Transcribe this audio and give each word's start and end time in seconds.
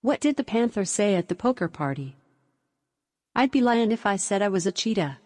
What 0.00 0.20
did 0.20 0.36
the 0.36 0.44
panther 0.44 0.84
say 0.84 1.16
at 1.16 1.26
the 1.26 1.34
poker 1.34 1.66
party? 1.66 2.14
I'd 3.34 3.50
be 3.50 3.60
lying 3.60 3.90
if 3.90 4.06
I 4.06 4.14
said 4.14 4.42
I 4.42 4.48
was 4.48 4.64
a 4.64 4.70
cheetah. 4.70 5.18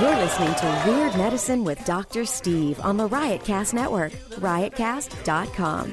You're 0.00 0.16
listening 0.16 0.54
to 0.54 0.82
Weird 0.86 1.16
Medicine 1.16 1.64
with 1.64 1.84
Dr. 1.84 2.24
Steve 2.24 2.80
on 2.80 2.96
the 2.96 3.08
Riotcast 3.08 3.74
Network, 3.74 4.12
riotcast.com. 4.40 5.92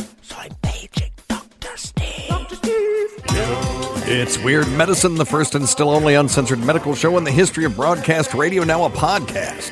so 0.21 0.35
I'm 0.37 0.53
paging 0.61 1.11
Dr. 1.27 1.77
Steve. 1.77 2.29
Dr. 2.29 2.55
Steve. 2.55 4.07
It's 4.07 4.37
Weird 4.39 4.67
Medicine, 4.69 5.15
the 5.15 5.25
first 5.25 5.55
and 5.55 5.67
still 5.67 5.89
only 5.89 6.15
uncensored 6.15 6.59
medical 6.59 6.95
show 6.95 7.17
in 7.17 7.23
the 7.23 7.31
history 7.31 7.65
of 7.65 7.75
broadcast 7.75 8.33
radio, 8.33 8.63
now 8.63 8.85
a 8.85 8.89
podcast. 8.89 9.71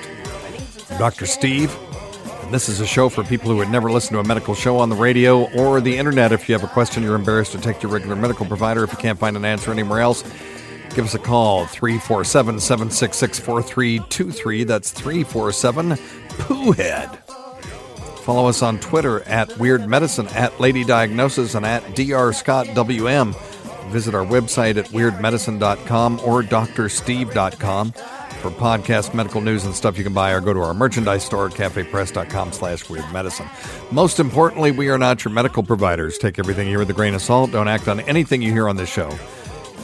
Dr. 0.98 1.26
Steve, 1.26 1.76
and 2.44 2.54
this 2.54 2.68
is 2.70 2.80
a 2.80 2.88
show 2.88 3.10
for 3.10 3.24
people 3.24 3.50
who 3.50 3.58
would 3.58 3.70
never 3.70 3.92
listen 3.92 4.14
to 4.14 4.20
a 4.20 4.24
medical 4.24 4.56
show 4.56 4.78
on 4.78 4.90
the 4.90 4.96
radio 4.96 5.50
or 5.52 5.82
the 5.82 5.98
internet. 5.98 6.32
If 6.32 6.50
you 6.50 6.54
have 6.54 6.64
a 6.64 6.72
question, 6.72 7.04
you're 7.04 7.16
embarrassed 7.16 7.52
to 7.54 7.60
take 7.60 7.78
to 7.78 7.84
your 7.84 7.92
regular 7.92 8.16
medical 8.16 8.46
provider. 8.46 8.84
If 8.84 8.92
you 8.92 8.98
can't 8.98 9.20
find 9.20 9.38
an 9.38 9.46
answer 9.46 9.72
anywhere 9.72 10.00
else, 10.00 10.24
give 10.96 11.06
us 11.06 11.14
a 11.16 11.20
call 11.20 11.66
347 11.68 12.60
766 12.60 13.40
4323. 13.40 14.64
That's 14.64 14.92
347 14.92 15.90
Poohead. 16.40 17.29
Follow 18.30 18.48
us 18.48 18.62
on 18.62 18.78
Twitter 18.78 19.24
at 19.24 19.58
Weird 19.58 19.88
Medicine, 19.88 20.28
at 20.28 20.60
Lady 20.60 20.84
Diagnosis, 20.84 21.56
and 21.56 21.66
at 21.66 21.96
Dr. 21.96 22.32
Scott 22.32 22.68
WM. 22.76 23.34
Visit 23.88 24.14
our 24.14 24.24
website 24.24 24.78
at 24.78 24.86
weirdmedicine.com 24.90 26.20
or 26.24 26.44
drsteve.com 26.44 27.92
for 27.92 28.52
podcast, 28.52 29.16
medical 29.16 29.42
news, 29.42 29.66
and 29.66 29.74
stuff 29.74 29.98
you 29.98 30.04
can 30.04 30.14
buy, 30.14 30.32
or 30.32 30.42
go 30.42 30.54
to 30.54 30.60
our 30.60 30.76
merchandise 30.76 31.26
store 31.26 31.48
at 31.48 31.54
cafepress.com 31.54 32.52
slash 32.52 32.88
weird 32.88 33.12
medicine. 33.12 33.48
Most 33.90 34.20
importantly, 34.20 34.70
we 34.70 34.90
are 34.90 35.00
not 35.00 35.26
your 35.26 35.34
medical 35.34 35.64
providers. 35.64 36.20
Take 36.20 36.38
everything 36.38 36.68
you 36.68 36.74
hear 36.74 36.80
with 36.80 36.92
a 36.92 36.94
grain 36.94 37.16
of 37.16 37.24
salt. 37.24 37.52
Don't 37.52 37.68
act 37.68 37.88
on 37.88 38.00
anything 38.02 38.44
you 38.44 38.52
hear 38.52 38.70
on 38.70 38.76
this 38.76 38.90
show 38.90 39.10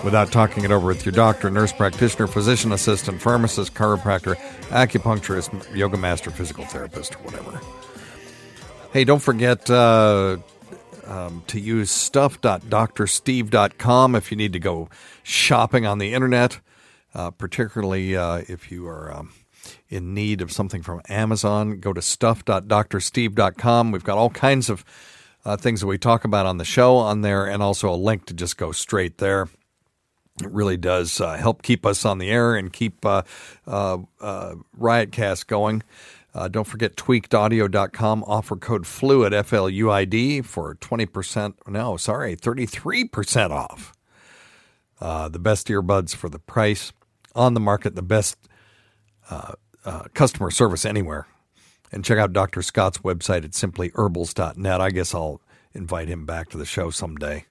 without 0.04 0.32
talking 0.32 0.64
it 0.64 0.70
over 0.70 0.86
with 0.86 1.04
your 1.04 1.14
doctor, 1.14 1.50
nurse 1.50 1.74
practitioner, 1.74 2.28
physician 2.28 2.74
assistant, 2.74 3.20
pharmacist, 3.20 3.74
chiropractor, 3.74 4.36
acupuncturist, 4.70 5.76
yoga 5.76 5.98
master, 5.98 6.30
physical 6.30 6.64
therapist, 6.66 7.16
or 7.16 7.24
whatever. 7.24 7.60
Hey, 8.96 9.04
don't 9.04 9.20
forget 9.20 9.70
uh, 9.70 10.38
um, 11.06 11.44
to 11.48 11.60
use 11.60 11.92
stuff.drsteve.com 11.92 14.16
if 14.16 14.32
you 14.32 14.38
need 14.38 14.54
to 14.54 14.60
go 14.60 14.88
shopping 15.22 15.86
on 15.86 15.98
the 15.98 16.14
internet, 16.14 16.62
uh, 17.14 17.32
particularly 17.32 18.16
uh, 18.16 18.44
if 18.48 18.72
you 18.72 18.88
are 18.88 19.14
um, 19.14 19.34
in 19.90 20.14
need 20.14 20.40
of 20.40 20.50
something 20.50 20.82
from 20.82 21.02
Amazon. 21.10 21.82
Go 21.82 21.92
to 21.92 22.02
stuff.drsteve.com. 22.02 23.92
We've 23.92 24.06
got 24.06 24.18
all 24.18 24.30
kinds 24.30 24.70
of 24.70 24.86
uh, 25.44 25.58
things 25.58 25.82
that 25.82 25.88
we 25.88 25.98
talk 25.98 26.24
about 26.24 26.46
on 26.46 26.58
the 26.58 26.64
show 26.64 26.96
on 26.96 27.20
there, 27.20 27.46
and 27.46 27.62
also 27.62 27.94
a 27.94 27.98
link 27.98 28.28
to 28.28 28.34
just 28.34 28.56
go 28.56 28.72
straight 28.72 29.18
there. 29.18 29.50
It 30.42 30.52
really 30.52 30.78
does 30.78 31.20
uh, 31.20 31.36
help 31.36 31.64
keep 31.64 31.86
us 31.86 32.06
on 32.06 32.18
the 32.18 32.30
air 32.30 32.56
and 32.56 32.72
keep 32.72 33.06
uh, 33.06 33.24
Riotcast 33.68 35.48
going. 35.48 35.84
Uh, 36.36 36.50
don't 36.50 36.68
forget 36.68 36.98
tweakedaudio.com, 36.98 38.22
offer 38.28 38.58
code 38.58 38.84
FLUID, 38.84 39.32
F 39.32 39.54
L 39.54 39.70
U 39.70 39.90
I 39.90 40.04
D, 40.04 40.42
for 40.42 40.76
20%, 40.76 41.54
no, 41.66 41.96
sorry, 41.96 42.36
33% 42.36 43.52
off. 43.52 43.94
Uh, 45.00 45.30
the 45.30 45.40
best 45.40 45.68
earbuds 45.68 46.14
for 46.14 46.28
the 46.28 46.40
price 46.40 46.92
on 47.36 47.54
the 47.54 47.62
market, 47.62 47.96
the 47.96 48.02
best 48.02 48.38
uh, 49.30 49.54
uh, 49.86 50.04
customer 50.14 50.52
service 50.52 50.84
anywhere. 50.84 51.26
And 51.90 52.04
check 52.04 52.18
out 52.18 52.34
Dr. 52.34 52.62
Scott's 52.62 52.98
website 52.98 53.46
at 53.46 53.52
simplyherbals.net. 53.52 54.82
I 54.82 54.90
guess 54.90 55.16
I'll 55.16 55.40
invite 55.74 56.10
him 56.10 56.26
back 56.26 56.50
to 56.50 56.58
the 56.58 56.66
show 56.66 56.90
someday. 56.90 57.46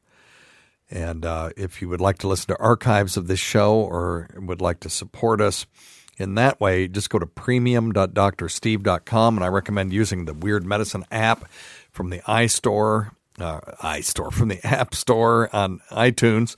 And 0.91 1.25
uh, 1.25 1.51
if 1.57 1.81
you 1.81 1.89
would 1.89 2.03
like 2.03 2.19
to 2.19 2.29
listen 2.29 2.49
to 2.49 2.61
archives 2.61 3.17
of 3.17 3.29
this 3.29 3.41
show 3.41 3.77
or 3.77 4.29
would 4.37 4.61
like 4.61 4.81
to 4.81 4.91
support 4.91 5.41
us 5.41 5.65
in 6.19 6.35
that 6.37 6.61
way, 6.61 6.89
just 6.89 7.11
go 7.11 7.19
to 7.19 7.27
premium.drsteve.com. 7.27 9.37
And 9.37 9.45
I 9.45 9.49
recommend 9.49 9.93
using 9.93 10.25
the 10.25 10.35
Weird 10.35 10.65
Medicine 10.65 11.05
app 11.11 11.49
from 11.91 12.11
the 12.11 12.21
iStore, 12.21 13.11
uh, 13.39 13.61
iStore, 13.83 14.33
from 14.33 14.49
the 14.49 14.65
App 14.67 14.95
Store 14.95 15.55
on 15.55 15.81
iTunes 15.91 16.57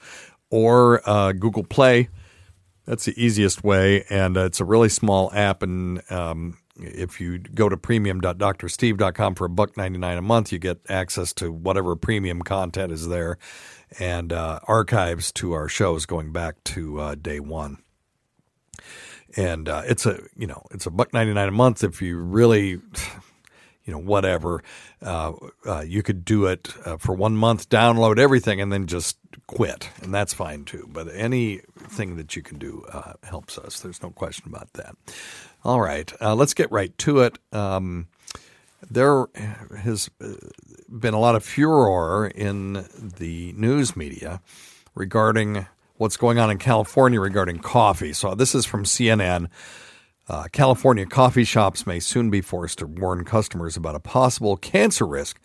or 0.50 1.08
uh, 1.08 1.32
Google 1.32 1.64
Play. 1.64 2.08
That's 2.84 3.04
the 3.04 3.20
easiest 3.20 3.64
way. 3.64 4.04
And 4.10 4.36
uh, 4.36 4.44
it's 4.44 4.60
a 4.60 4.64
really 4.64 4.88
small 4.88 5.32
app. 5.32 5.62
And 5.62 6.00
um, 6.10 6.58
if 6.76 7.20
you 7.20 7.38
go 7.38 7.68
to 7.68 7.76
premium.drsteve.com 7.76 9.34
for 9.34 9.46
a 9.46 9.48
buck 9.48 9.76
99 9.76 10.18
a 10.18 10.22
month, 10.22 10.52
you 10.52 10.58
get 10.58 10.78
access 10.88 11.32
to 11.34 11.50
whatever 11.50 11.96
premium 11.96 12.42
content 12.42 12.92
is 12.92 13.08
there 13.08 13.38
and 13.98 14.32
uh, 14.32 14.60
archives 14.64 15.32
to 15.32 15.52
our 15.52 15.68
shows 15.68 16.06
going 16.06 16.32
back 16.32 16.62
to 16.64 17.00
uh, 17.00 17.14
day 17.14 17.40
one. 17.40 17.78
And 19.36 19.69
uh, 19.69 19.82
it's 19.86 20.06
a 20.06 20.20
you 20.36 20.47
know 20.47 20.62
it's 20.70 20.86
a 20.86 20.91
buck 20.91 21.12
ninety 21.12 21.34
nine 21.34 21.48
a 21.48 21.52
month 21.52 21.84
if 21.84 22.00
you 22.00 22.16
really 22.16 22.80
you 23.86 23.92
know 23.92 23.98
whatever 23.98 24.62
uh, 25.02 25.32
uh, 25.66 25.80
you 25.80 26.02
could 26.02 26.24
do 26.24 26.47
it 26.47 26.69
uh, 26.84 26.97
for 26.97 27.14
one 27.14 27.36
month, 27.36 27.69
download 27.69 28.19
everything, 28.19 28.60
and 28.60 28.72
then 28.72 28.86
just 28.86 29.16
quit, 29.47 29.91
and 30.02 30.12
that's 30.12 30.34
fine 30.34 30.64
too. 30.64 30.88
But 30.92 31.08
anything 31.14 32.16
that 32.16 32.34
you 32.34 32.42
can 32.42 32.58
do 32.58 32.84
helps 33.22 33.58
us. 33.58 33.80
There's 33.80 34.02
no 34.02 34.10
question 34.10 34.44
about 34.48 34.72
that. 34.74 34.97
All 35.64 35.80
right, 35.80 36.12
let's 36.20 36.54
get 36.54 36.70
right 36.72 36.97
to 36.98 37.20
it. 37.20 37.38
Um, 37.53 38.08
there 38.91 39.26
has 39.78 40.08
been 40.88 41.14
a 41.14 41.18
lot 41.20 41.34
of 41.34 41.44
furor 41.44 42.26
in 42.26 42.86
the 43.18 43.53
news 43.56 43.97
media 43.97 44.41
regarding 44.94 45.66
what's 45.98 46.16
going 46.16 46.38
on 46.38 46.50
in 46.50 46.58
California 46.58 47.20
regarding 47.20 47.58
coffee. 47.58 48.12
So, 48.12 48.34
this 48.34 48.54
is 48.54 48.64
from 48.64 48.84
CNN. 48.84 49.48
Uh, 50.28 50.44
California 50.50 51.06
coffee 51.06 51.44
shops 51.44 51.86
may 51.86 52.00
soon 52.00 52.30
be 52.30 52.40
forced 52.40 52.78
to 52.78 52.86
warn 52.86 53.24
customers 53.24 53.76
about 53.76 53.94
a 53.94 54.00
possible 54.00 54.56
cancer 54.56 55.06
risk 55.06 55.40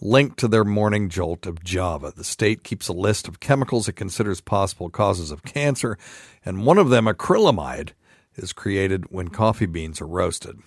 linked 0.00 0.38
to 0.38 0.48
their 0.48 0.64
morning 0.64 1.08
jolt 1.08 1.46
of 1.46 1.62
Java. 1.62 2.12
The 2.14 2.24
state 2.24 2.64
keeps 2.64 2.88
a 2.88 2.92
list 2.92 3.28
of 3.28 3.40
chemicals 3.40 3.88
it 3.88 3.94
considers 3.94 4.40
possible 4.40 4.90
causes 4.90 5.30
of 5.30 5.42
cancer, 5.42 5.98
and 6.44 6.64
one 6.64 6.78
of 6.78 6.90
them, 6.90 7.06
acrylamide, 7.06 7.90
is 8.36 8.52
created 8.52 9.04
when 9.10 9.28
coffee 9.28 9.66
beans 9.66 10.00
are 10.00 10.06
roasted. 10.06 10.58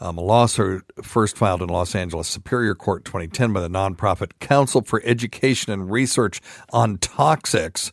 Um, 0.00 0.18
a 0.18 0.22
lawsuit 0.22 0.84
first 1.02 1.36
filed 1.36 1.62
in 1.62 1.68
Los 1.68 1.94
Angeles 1.94 2.26
Superior 2.26 2.74
Court 2.74 3.04
2010 3.04 3.52
by 3.52 3.60
the 3.60 3.68
nonprofit 3.68 4.32
Council 4.40 4.82
for 4.82 5.00
Education 5.04 5.72
and 5.72 5.92
Research 5.92 6.40
on 6.72 6.98
Toxics 6.98 7.92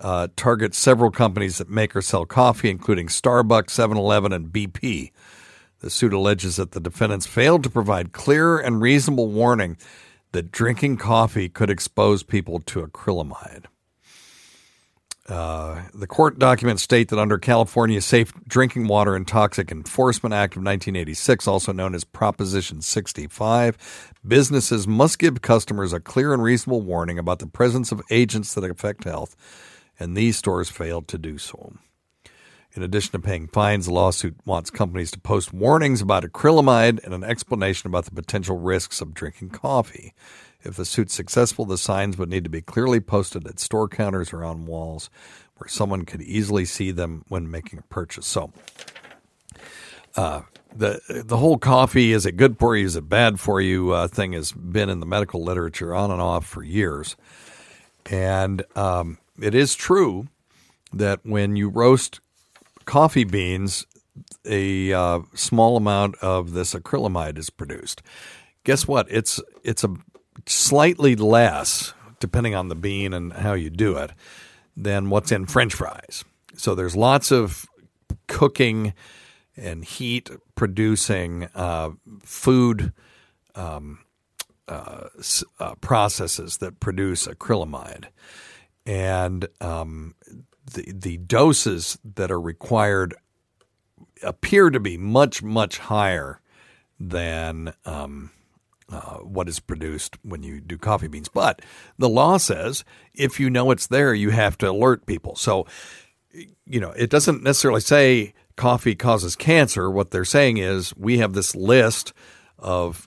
uh, 0.00 0.28
targets 0.36 0.78
several 0.78 1.10
companies 1.10 1.58
that 1.58 1.68
make 1.68 1.94
or 1.94 2.02
sell 2.02 2.26
coffee, 2.26 2.70
including 2.70 3.08
Starbucks, 3.08 3.70
7 3.70 3.96
Eleven, 3.96 4.32
and 4.32 4.52
BP. 4.52 5.10
The 5.80 5.90
suit 5.90 6.12
alleges 6.12 6.56
that 6.56 6.72
the 6.72 6.80
defendants 6.80 7.26
failed 7.26 7.62
to 7.62 7.70
provide 7.70 8.12
clear 8.12 8.58
and 8.58 8.80
reasonable 8.80 9.28
warning 9.28 9.76
that 10.32 10.50
drinking 10.50 10.96
coffee 10.96 11.48
could 11.48 11.70
expose 11.70 12.22
people 12.22 12.60
to 12.60 12.84
acrylamide. 12.84 13.66
Uh, 15.28 15.82
the 15.92 16.06
court 16.06 16.38
documents 16.38 16.82
state 16.82 17.08
that 17.08 17.18
under 17.18 17.36
California's 17.36 18.06
Safe 18.06 18.32
Drinking 18.48 18.88
Water 18.88 19.14
and 19.14 19.28
Toxic 19.28 19.70
Enforcement 19.70 20.32
Act 20.32 20.54
of 20.54 20.62
1986, 20.62 21.46
also 21.46 21.70
known 21.70 21.94
as 21.94 22.02
Proposition 22.02 22.80
65, 22.80 24.14
businesses 24.26 24.88
must 24.88 25.18
give 25.18 25.42
customers 25.42 25.92
a 25.92 26.00
clear 26.00 26.32
and 26.32 26.42
reasonable 26.42 26.80
warning 26.80 27.18
about 27.18 27.40
the 27.40 27.46
presence 27.46 27.92
of 27.92 28.00
agents 28.10 28.54
that 28.54 28.64
affect 28.64 29.04
health, 29.04 29.36
and 29.98 30.16
these 30.16 30.36
stores 30.36 30.70
failed 30.70 31.08
to 31.08 31.18
do 31.18 31.38
so. 31.38 31.74
In 32.72 32.82
addition 32.82 33.12
to 33.12 33.18
paying 33.18 33.48
fines, 33.48 33.86
the 33.86 33.92
lawsuit 33.92 34.36
wants 34.44 34.70
companies 34.70 35.10
to 35.12 35.18
post 35.18 35.52
warnings 35.52 36.00
about 36.00 36.22
acrylamide 36.22 37.02
and 37.02 37.14
an 37.14 37.24
explanation 37.24 37.88
about 37.88 38.04
the 38.04 38.10
potential 38.12 38.58
risks 38.58 39.00
of 39.00 39.14
drinking 39.14 39.50
coffee. 39.50 40.14
If 40.62 40.76
the 40.76 40.84
suit's 40.84 41.14
successful, 41.14 41.64
the 41.64 41.78
signs 41.78 42.18
would 42.18 42.28
need 42.28 42.44
to 42.44 42.50
be 42.50 42.60
clearly 42.60 43.00
posted 43.00 43.46
at 43.46 43.58
store 43.58 43.88
counters 43.88 44.32
or 44.32 44.44
on 44.44 44.66
walls 44.66 45.08
where 45.56 45.68
someone 45.68 46.04
could 46.04 46.22
easily 46.22 46.64
see 46.64 46.90
them 46.90 47.24
when 47.28 47.50
making 47.50 47.78
a 47.78 47.82
purchase. 47.82 48.26
So, 48.26 48.52
uh, 50.16 50.42
the 50.74 51.00
the 51.24 51.36
whole 51.36 51.58
coffee 51.58 52.12
is 52.12 52.26
it 52.26 52.36
good 52.36 52.58
for 52.58 52.76
you 52.76 52.84
is 52.84 52.96
it 52.96 53.08
bad 53.08 53.40
for 53.40 53.60
you 53.60 53.92
uh, 53.92 54.06
thing 54.06 54.32
has 54.32 54.52
been 54.52 54.88
in 54.88 55.00
the 55.00 55.06
medical 55.06 55.42
literature 55.42 55.94
on 55.94 56.10
and 56.10 56.20
off 56.20 56.44
for 56.44 56.62
years, 56.62 57.16
and 58.10 58.62
um, 58.76 59.18
it 59.40 59.54
is 59.54 59.74
true 59.74 60.28
that 60.92 61.20
when 61.22 61.56
you 61.56 61.68
roast 61.68 62.20
coffee 62.84 63.24
beans, 63.24 63.86
a 64.44 64.92
uh, 64.92 65.20
small 65.34 65.76
amount 65.76 66.16
of 66.16 66.52
this 66.52 66.74
acrylamide 66.74 67.38
is 67.38 67.50
produced. 67.50 68.02
Guess 68.64 68.88
what? 68.88 69.06
It's 69.10 69.40
it's 69.62 69.84
a 69.84 69.94
slightly 70.46 71.14
less, 71.14 71.92
depending 72.20 72.54
on 72.54 72.68
the 72.68 72.74
bean 72.74 73.12
and 73.12 73.32
how 73.32 73.54
you 73.54 73.70
do 73.70 73.96
it, 73.96 74.12
than 74.76 75.10
what's 75.10 75.32
in 75.32 75.46
French 75.46 75.74
fries. 75.74 76.24
So 76.56 76.74
there's 76.74 76.96
lots 76.96 77.30
of 77.30 77.66
cooking 78.26 78.94
and 79.56 79.84
heat 79.84 80.30
producing 80.54 81.48
uh, 81.54 81.90
food 82.22 82.92
um, 83.54 84.00
uh, 84.68 85.08
uh, 85.58 85.74
processes 85.76 86.58
that 86.58 86.80
produce 86.80 87.26
acrylamide, 87.26 88.06
and 88.88 89.46
um, 89.60 90.14
the 90.72 90.90
the 90.90 91.18
doses 91.18 91.98
that 92.16 92.30
are 92.30 92.40
required 92.40 93.14
appear 94.22 94.70
to 94.70 94.80
be 94.80 94.96
much 94.96 95.42
much 95.42 95.78
higher 95.78 96.40
than 96.98 97.74
um, 97.84 98.30
uh, 98.88 99.18
what 99.18 99.46
is 99.46 99.60
produced 99.60 100.16
when 100.22 100.42
you 100.42 100.60
do 100.60 100.78
coffee 100.78 101.06
beans. 101.06 101.28
But 101.28 101.60
the 101.98 102.08
law 102.08 102.38
says 102.38 102.82
if 103.14 103.38
you 103.38 103.50
know 103.50 103.70
it's 103.70 103.86
there, 103.86 104.14
you 104.14 104.30
have 104.30 104.56
to 104.58 104.70
alert 104.70 105.04
people. 105.04 105.36
So 105.36 105.66
you 106.64 106.80
know 106.80 106.92
it 106.92 107.10
doesn't 107.10 107.42
necessarily 107.42 107.82
say 107.82 108.32
coffee 108.56 108.94
causes 108.94 109.36
cancer. 109.36 109.90
What 109.90 110.12
they're 110.12 110.24
saying 110.24 110.56
is 110.56 110.96
we 110.96 111.18
have 111.18 111.34
this 111.34 111.54
list 111.54 112.14
of 112.58 113.06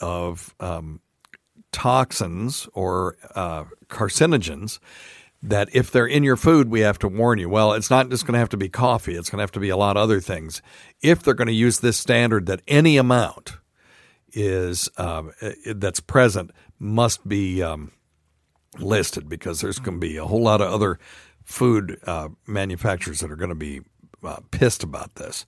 of 0.00 0.54
um, 0.60 1.00
toxins 1.72 2.68
or 2.72 3.16
uh, 3.34 3.64
carcinogens 3.88 4.78
that 5.42 5.68
if 5.72 5.90
they're 5.90 6.06
in 6.06 6.22
your 6.22 6.36
food, 6.36 6.68
we 6.68 6.80
have 6.80 6.98
to 6.98 7.08
warn 7.08 7.38
you. 7.38 7.48
Well, 7.48 7.72
it's 7.72 7.90
not 7.90 8.10
just 8.10 8.26
going 8.26 8.34
to 8.34 8.38
have 8.38 8.50
to 8.50 8.56
be 8.56 8.68
coffee, 8.68 9.14
it's 9.14 9.30
going 9.30 9.38
to 9.38 9.42
have 9.42 9.52
to 9.52 9.60
be 9.60 9.70
a 9.70 9.76
lot 9.76 9.96
of 9.96 10.02
other 10.02 10.20
things. 10.20 10.60
If 11.00 11.22
they're 11.22 11.34
going 11.34 11.48
to 11.48 11.54
use 11.54 11.80
this 11.80 11.96
standard 11.96 12.46
that 12.46 12.60
any 12.68 12.96
amount 12.96 13.52
is 14.32 14.88
um, 14.96 15.32
that's 15.74 16.00
present 16.00 16.50
must 16.78 17.26
be 17.26 17.62
um, 17.62 17.92
listed 18.78 19.28
because 19.28 19.60
there's 19.60 19.78
going 19.78 20.00
to 20.00 20.06
be 20.06 20.16
a 20.16 20.24
whole 20.24 20.42
lot 20.42 20.60
of 20.60 20.72
other 20.72 20.98
food 21.44 21.98
uh, 22.06 22.28
manufacturers 22.46 23.20
that 23.20 23.30
are 23.30 23.36
going 23.36 23.50
to 23.50 23.54
be 23.54 23.80
uh, 24.22 24.40
pissed 24.50 24.82
about 24.82 25.14
this. 25.16 25.46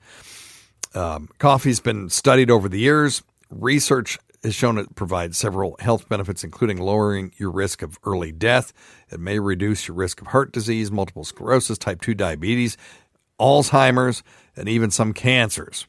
Um, 0.94 1.28
coffee's 1.38 1.80
been 1.80 2.10
studied 2.10 2.50
over 2.50 2.68
the 2.68 2.78
years. 2.78 3.22
Research 3.50 4.18
has 4.42 4.54
shown 4.54 4.78
it 4.78 4.94
provides 4.94 5.38
several 5.38 5.76
health 5.78 6.08
benefits, 6.08 6.42
including 6.42 6.78
lowering 6.78 7.32
your 7.36 7.50
risk 7.50 7.82
of 7.82 7.98
early 8.04 8.32
death. 8.32 8.72
It 9.10 9.20
may 9.20 9.38
reduce 9.38 9.86
your 9.86 9.96
risk 9.96 10.20
of 10.20 10.28
heart 10.28 10.52
disease, 10.52 10.90
multiple 10.90 11.24
sclerosis, 11.24 11.78
type 11.78 12.00
2 12.00 12.14
diabetes, 12.14 12.76
Alzheimer's, 13.40 14.22
and 14.56 14.68
even 14.68 14.90
some 14.90 15.12
cancers. 15.12 15.86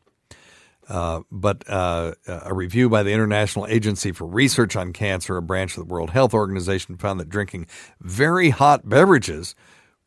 Uh, 0.88 1.22
but 1.32 1.68
uh, 1.70 2.14
a 2.28 2.54
review 2.54 2.90
by 2.90 3.04
the 3.04 3.12
International 3.12 3.66
Agency 3.68 4.12
for 4.12 4.26
Research 4.26 4.76
on 4.76 4.92
Cancer, 4.92 5.38
a 5.38 5.42
branch 5.42 5.78
of 5.78 5.88
the 5.88 5.94
World 5.94 6.10
Health 6.10 6.34
Organization, 6.34 6.98
found 6.98 7.20
that 7.20 7.30
drinking 7.30 7.68
very 8.02 8.50
hot 8.50 8.88
beverages 8.88 9.56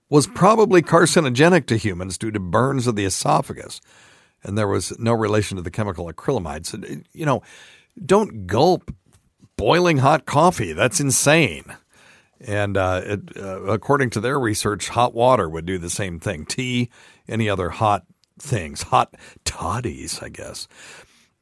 was 0.09 0.27
probably 0.27 0.83
carcinogenic 0.83 1.67
to 1.67 1.77
humans 1.77 2.19
due 2.19 2.31
to 2.31 2.39
burns 2.39 2.87
of 2.87 2.95
the 2.95 3.05
esophagus. 3.05 3.81
And 4.43 4.57
there 4.57 4.69
was 4.69 4.97
no 4.99 5.13
relation 5.13 5.57
to 5.57 5.63
the 5.63 5.71
chemical 5.71 6.13
acrylamide. 6.13 6.67
So, 6.67 6.79
you 7.13 7.27
know, 7.27 7.43
don't 8.05 8.47
gulp 8.47 8.95
boiling 9.57 9.99
hot 9.99 10.27
coffee. 10.27 10.73
That's 10.73 11.01
insane. 11.01 11.65
And 12.41 12.77
uh, 12.77 13.01
it, 13.05 13.37
uh, 13.37 13.63
according 13.65 14.11
to 14.11 14.21
their 14.21 14.39
research, 14.39 14.89
hot 14.91 15.15
water 15.15 15.49
would 15.49 15.65
do 15.65 15.79
the 15.79 15.91
same 15.91 16.21
thing. 16.21 16.45
Tea, 16.45 16.91
any 17.27 17.49
other 17.49 17.71
hot 17.71 18.05
things, 18.39 18.83
hot 18.83 19.15
toddies, 19.45 20.23
I 20.23 20.29
guess. 20.29 20.69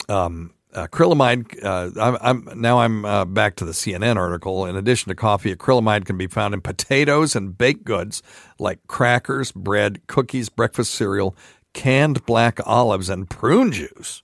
Um, 0.08 0.54
acrylamide. 0.74 1.64
Uh, 1.64 1.90
I'm, 2.00 2.18
I'm, 2.20 2.60
now 2.60 2.80
I'm 2.80 3.04
uh, 3.04 3.24
back 3.24 3.56
to 3.56 3.64
the 3.64 3.72
CNN 3.72 4.16
article. 4.16 4.66
In 4.66 4.76
addition 4.76 5.08
to 5.08 5.14
coffee, 5.14 5.54
acrylamide 5.54 6.04
can 6.04 6.18
be 6.18 6.26
found 6.26 6.54
in 6.54 6.60
potatoes 6.60 7.34
and 7.34 7.56
baked 7.56 7.84
goods 7.84 8.22
like 8.58 8.86
crackers, 8.86 9.52
bread, 9.52 10.06
cookies, 10.06 10.48
breakfast 10.48 10.94
cereal, 10.94 11.36
canned 11.72 12.24
black 12.26 12.60
olives, 12.66 13.08
and 13.08 13.28
prune 13.28 13.72
juice. 13.72 14.22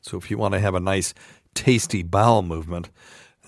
So 0.00 0.16
if 0.16 0.30
you 0.30 0.38
want 0.38 0.54
to 0.54 0.60
have 0.60 0.74
a 0.74 0.80
nice, 0.80 1.12
tasty 1.58 2.02
bowel 2.02 2.42
movement. 2.42 2.90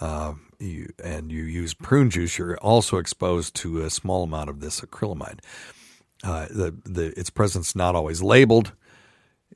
Uh, 0.00 0.34
you, 0.58 0.92
and 1.02 1.30
you 1.30 1.44
use 1.44 1.74
prune 1.74 2.10
juice, 2.10 2.36
you're 2.38 2.58
also 2.58 2.98
exposed 2.98 3.54
to 3.56 3.82
a 3.82 3.90
small 3.90 4.24
amount 4.24 4.50
of 4.50 4.60
this 4.60 4.80
acrylamide. 4.80 5.40
Uh, 6.22 6.46
the, 6.50 6.74
the, 6.84 7.18
its 7.18 7.30
presence 7.30 7.74
not 7.74 7.94
always 7.94 8.22
labeled, 8.22 8.72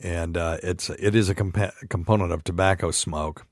and 0.00 0.36
uh, 0.36 0.56
it's 0.62 0.88
it 0.90 1.14
is 1.14 1.28
a 1.28 1.34
compa- 1.34 1.74
component 1.90 2.32
of 2.32 2.42
tobacco 2.42 2.90
smoke. 2.90 3.46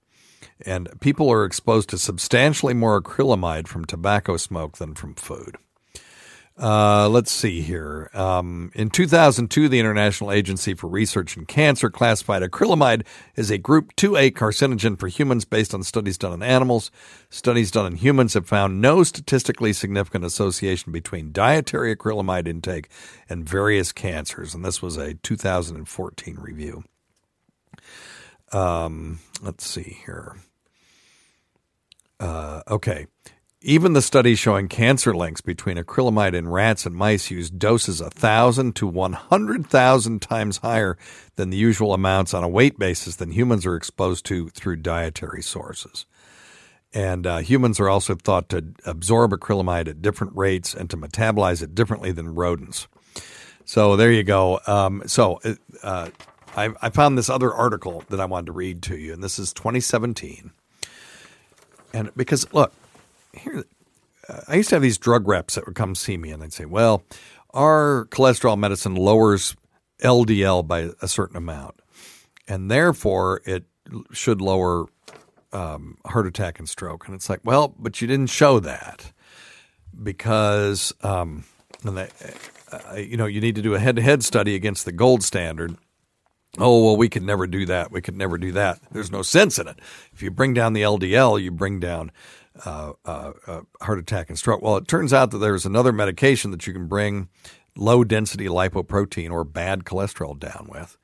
And 0.64 0.88
people 1.00 1.30
are 1.30 1.44
exposed 1.44 1.90
to 1.90 1.98
substantially 1.98 2.74
more 2.74 3.02
acrylamide 3.02 3.68
from 3.68 3.84
tobacco 3.84 4.36
smoke 4.36 4.78
than 4.78 4.94
from 4.94 5.14
food. 5.14 5.56
Uh, 6.58 7.08
let's 7.08 7.32
see 7.32 7.62
here. 7.62 8.10
Um, 8.12 8.70
in 8.74 8.90
2002, 8.90 9.68
the 9.68 9.80
International 9.80 10.30
Agency 10.30 10.74
for 10.74 10.86
Research 10.86 11.36
in 11.36 11.46
Cancer 11.46 11.88
classified 11.90 12.42
acrylamide 12.42 13.06
as 13.36 13.50
a 13.50 13.56
Group 13.56 13.96
2A 13.96 14.32
carcinogen 14.32 14.98
for 14.98 15.08
humans 15.08 15.46
based 15.46 15.72
on 15.72 15.82
studies 15.82 16.18
done 16.18 16.32
on 16.32 16.42
animals. 16.42 16.90
Studies 17.30 17.70
done 17.70 17.86
in 17.86 17.96
humans 17.96 18.34
have 18.34 18.46
found 18.46 18.82
no 18.82 19.02
statistically 19.02 19.72
significant 19.72 20.24
association 20.24 20.92
between 20.92 21.32
dietary 21.32 21.96
acrylamide 21.96 22.46
intake 22.46 22.90
and 23.30 23.48
various 23.48 23.90
cancers. 23.90 24.54
And 24.54 24.64
this 24.64 24.82
was 24.82 24.98
a 24.98 25.14
2014 25.14 26.36
review. 26.38 26.84
Um, 28.52 29.20
let's 29.40 29.66
see 29.66 29.98
here. 30.04 30.36
Uh, 32.20 32.62
okay. 32.68 33.06
Even 33.64 33.92
the 33.92 34.02
studies 34.02 34.40
showing 34.40 34.66
cancer 34.66 35.14
links 35.14 35.40
between 35.40 35.76
acrylamide 35.76 36.34
in 36.34 36.48
rats 36.48 36.84
and 36.84 36.96
mice 36.96 37.30
use 37.30 37.48
doses 37.48 38.00
a 38.00 38.10
thousand 38.10 38.74
to 38.74 38.88
one 38.88 39.12
hundred 39.12 39.68
thousand 39.68 40.20
times 40.20 40.58
higher 40.58 40.98
than 41.36 41.50
the 41.50 41.56
usual 41.56 41.94
amounts 41.94 42.34
on 42.34 42.42
a 42.42 42.48
weight 42.48 42.76
basis 42.76 43.14
than 43.16 43.30
humans 43.30 43.64
are 43.64 43.76
exposed 43.76 44.24
to 44.26 44.48
through 44.48 44.76
dietary 44.76 45.42
sources. 45.42 46.06
And 46.92 47.24
uh, 47.24 47.38
humans 47.38 47.78
are 47.78 47.88
also 47.88 48.16
thought 48.16 48.48
to 48.48 48.64
absorb 48.84 49.30
acrylamide 49.30 49.86
at 49.86 50.02
different 50.02 50.36
rates 50.36 50.74
and 50.74 50.90
to 50.90 50.96
metabolize 50.96 51.62
it 51.62 51.72
differently 51.72 52.10
than 52.10 52.34
rodents. 52.34 52.88
So 53.64 53.94
there 53.94 54.10
you 54.10 54.24
go. 54.24 54.58
Um, 54.66 55.04
so 55.06 55.40
uh, 55.84 56.10
I, 56.56 56.70
I 56.82 56.90
found 56.90 57.16
this 57.16 57.30
other 57.30 57.54
article 57.54 58.02
that 58.08 58.18
I 58.20 58.24
wanted 58.24 58.46
to 58.46 58.52
read 58.52 58.82
to 58.84 58.96
you, 58.96 59.12
and 59.12 59.22
this 59.22 59.38
is 59.38 59.52
2017. 59.52 60.50
And 61.94 62.10
because 62.16 62.52
look, 62.52 62.72
here, 63.32 63.64
uh, 64.28 64.40
I 64.48 64.56
used 64.56 64.68
to 64.70 64.76
have 64.76 64.82
these 64.82 64.98
drug 64.98 65.26
reps 65.26 65.54
that 65.54 65.66
would 65.66 65.74
come 65.74 65.94
see 65.94 66.16
me, 66.16 66.30
and 66.30 66.42
they'd 66.42 66.52
say, 66.52 66.64
"Well, 66.64 67.02
our 67.54 68.06
cholesterol 68.10 68.58
medicine 68.58 68.94
lowers 68.94 69.56
LDL 70.02 70.66
by 70.66 70.90
a 71.00 71.08
certain 71.08 71.36
amount, 71.36 71.80
and 72.48 72.70
therefore 72.70 73.42
it 73.44 73.64
should 74.12 74.40
lower 74.40 74.86
um, 75.52 75.98
heart 76.06 76.26
attack 76.26 76.58
and 76.58 76.68
stroke." 76.68 77.06
And 77.06 77.14
it's 77.14 77.28
like, 77.28 77.40
well, 77.44 77.74
but 77.78 78.00
you 78.00 78.06
didn't 78.08 78.30
show 78.30 78.60
that 78.60 79.12
because, 80.02 80.92
um, 81.02 81.44
they, 81.82 82.08
uh, 82.72 82.96
you 82.96 83.16
know, 83.16 83.26
you 83.26 83.40
need 83.40 83.54
to 83.56 83.62
do 83.62 83.74
a 83.74 83.78
head-to-head 83.78 84.22
study 84.22 84.54
against 84.54 84.84
the 84.84 84.92
gold 84.92 85.22
standard. 85.22 85.76
Oh, 86.58 86.84
well, 86.84 86.96
we 86.96 87.08
could 87.08 87.22
never 87.22 87.46
do 87.46 87.64
that. 87.66 87.90
We 87.90 88.02
could 88.02 88.16
never 88.16 88.36
do 88.36 88.52
that. 88.52 88.80
There's 88.92 89.10
no 89.10 89.22
sense 89.22 89.58
in 89.58 89.68
it. 89.68 89.78
If 90.12 90.22
you 90.22 90.30
bring 90.30 90.52
down 90.52 90.74
the 90.74 90.82
LDL, 90.82 91.42
you 91.42 91.50
bring 91.50 91.80
down 91.80 92.12
uh, 92.64 92.92
uh, 93.04 93.32
uh, 93.46 93.60
heart 93.80 93.98
attack 93.98 94.28
and 94.28 94.38
stroke. 94.38 94.62
Well, 94.62 94.76
it 94.76 94.88
turns 94.88 95.12
out 95.12 95.30
that 95.30 95.38
there's 95.38 95.66
another 95.66 95.92
medication 95.92 96.50
that 96.50 96.66
you 96.66 96.72
can 96.72 96.86
bring 96.86 97.28
low 97.76 98.04
density 98.04 98.46
lipoprotein 98.46 99.30
or 99.30 99.44
bad 99.44 99.84
cholesterol 99.84 100.38
down 100.38 100.68
with, 100.70 100.98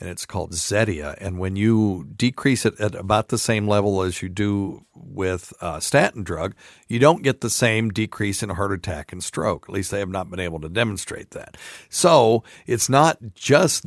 and 0.00 0.08
it's 0.08 0.26
called 0.26 0.52
Zetia. 0.52 1.16
And 1.20 1.38
when 1.38 1.56
you 1.56 2.08
decrease 2.16 2.66
it 2.66 2.78
at 2.80 2.94
about 2.94 3.28
the 3.28 3.38
same 3.38 3.68
level 3.68 4.02
as 4.02 4.20
you 4.20 4.28
do 4.28 4.84
with 4.94 5.52
uh, 5.60 5.78
statin 5.78 6.22
drug, 6.22 6.54
you 6.88 6.98
don't 6.98 7.22
get 7.22 7.40
the 7.40 7.50
same 7.50 7.90
decrease 7.90 8.42
in 8.42 8.50
heart 8.50 8.72
attack 8.72 9.12
and 9.12 9.22
stroke. 9.22 9.66
At 9.68 9.74
least 9.74 9.90
they 9.90 10.00
have 10.00 10.08
not 10.08 10.30
been 10.30 10.40
able 10.40 10.60
to 10.60 10.68
demonstrate 10.68 11.30
that. 11.30 11.56
So 11.88 12.42
it's 12.66 12.88
not 12.88 13.18
just 13.34 13.84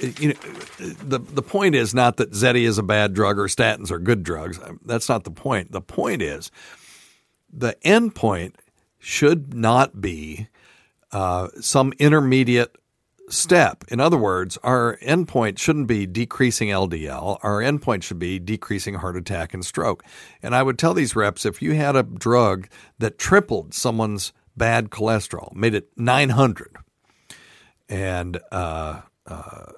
you 0.00 0.28
know, 0.28 0.40
the 0.78 1.18
the 1.18 1.42
point 1.42 1.74
is 1.74 1.94
not 1.94 2.16
that 2.16 2.32
Zetia 2.32 2.66
is 2.66 2.78
a 2.78 2.82
bad 2.82 3.14
drug 3.14 3.38
or 3.38 3.44
statins 3.44 3.90
are 3.90 3.98
good 3.98 4.22
drugs. 4.22 4.58
That's 4.84 5.08
not 5.08 5.24
the 5.24 5.30
point. 5.30 5.72
The 5.72 5.80
point 5.80 6.22
is 6.22 6.50
the 7.52 7.76
end 7.86 8.14
point 8.14 8.56
should 8.98 9.54
not 9.54 10.00
be 10.00 10.48
uh, 11.10 11.48
some 11.60 11.92
intermediate 11.98 12.76
step. 13.28 13.84
In 13.88 14.00
other 14.00 14.16
words, 14.16 14.58
our 14.62 14.98
endpoint 15.02 15.58
shouldn't 15.58 15.86
be 15.86 16.06
decreasing 16.06 16.68
LDL. 16.68 17.38
Our 17.42 17.60
endpoint 17.60 18.02
should 18.02 18.18
be 18.18 18.38
decreasing 18.38 18.94
heart 18.94 19.16
attack 19.16 19.54
and 19.54 19.64
stroke. 19.64 20.04
And 20.42 20.54
I 20.54 20.62
would 20.62 20.78
tell 20.78 20.94
these 20.94 21.16
reps 21.16 21.46
if 21.46 21.62
you 21.62 21.74
had 21.74 21.96
a 21.96 22.02
drug 22.02 22.68
that 22.98 23.18
tripled 23.18 23.74
someone's 23.74 24.32
bad 24.56 24.90
cholesterol, 24.90 25.54
made 25.54 25.74
it 25.74 25.88
900, 25.96 26.76
and, 27.88 28.38
uh, 28.50 29.00
uh, 29.26 29.72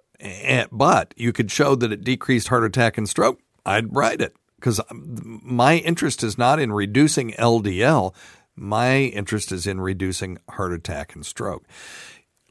but 0.71 1.15
you 1.17 1.33
could 1.33 1.51
show 1.51 1.75
that 1.75 1.93
it 1.93 2.05
decreased 2.05 2.49
heart 2.49 2.65
attack 2.65 2.99
and 2.99 3.09
stroke, 3.09 3.41
I'd 3.67 3.95
write 3.95 4.21
it 4.21 4.35
because 4.57 4.81
my 4.91 5.77
interest 5.77 6.23
is 6.23 6.39
not 6.39 6.59
in 6.59 6.73
reducing 6.73 7.33
LDL. 7.33 8.15
My 8.57 8.97
interest 8.97 9.53
is 9.53 9.67
in 9.67 9.81
reducing 9.81 10.39
heart 10.49 10.73
attack 10.73 11.15
and 11.15 11.27
stroke. 11.27 11.65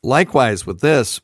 Likewise, 0.04 0.66
with 0.66 0.82
this, 0.82 1.22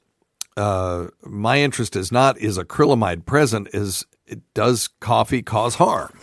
uh, 0.57 1.07
my 1.23 1.59
interest 1.59 1.95
is 1.95 2.11
not 2.11 2.37
is 2.37 2.57
acrylamide 2.57 3.25
present, 3.25 3.67
is 3.73 4.05
does 4.53 4.87
coffee 4.99 5.41
cause 5.41 5.75
harm? 5.75 6.17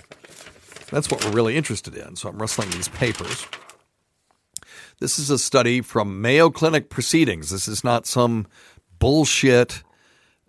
That's 0.91 1.11
what 1.11 1.25
we're 1.25 1.33
really 1.33 1.57
interested 1.57 1.95
in. 1.95 2.17
So 2.17 2.29
I'm 2.29 2.39
rustling 2.39 2.71
these 2.71 2.89
papers. 2.89 3.47
This 4.99 5.19
is 5.19 5.31
a 5.31 5.39
study 5.39 5.81
from 5.81 6.23
Mayo 6.23 6.49
Clinic 6.49 6.89
Proceedings. 6.89 7.51
This 7.51 7.69
is 7.69 7.85
not 7.85 8.07
some 8.07 8.47
bullshit 8.99 9.83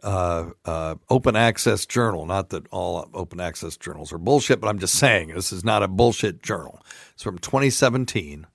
uh, 0.03 0.51
uh, 0.65 0.95
open 1.09 1.35
access 1.35 1.85
journal. 1.85 2.25
Not 2.25 2.49
that 2.49 2.67
all 2.67 3.09
open 3.13 3.39
access 3.39 3.77
journals 3.77 4.13
are 4.13 4.17
bullshit, 4.17 4.61
but 4.61 4.67
I'm 4.67 4.79
just 4.79 4.95
saying 4.95 5.29
this 5.29 5.51
is 5.51 5.63
not 5.63 5.83
a 5.83 5.87
bullshit 5.87 6.43
journal. 6.43 6.81
It's 7.13 7.23
from 7.23 7.39
2017 7.39 8.47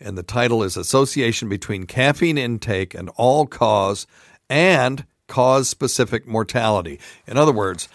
and 0.00 0.18
the 0.18 0.22
title 0.22 0.62
is 0.62 0.76
Association 0.76 1.48
Between 1.48 1.86
Caffeine 1.86 2.38
Intake 2.38 2.94
and 2.94 3.08
All 3.16 3.46
Cause 3.46 4.06
and 4.48 5.06
Cause 5.26 5.68
Specific 5.68 6.26
Mortality. 6.26 7.00
In 7.26 7.36
other 7.36 7.52
words, 7.52 7.88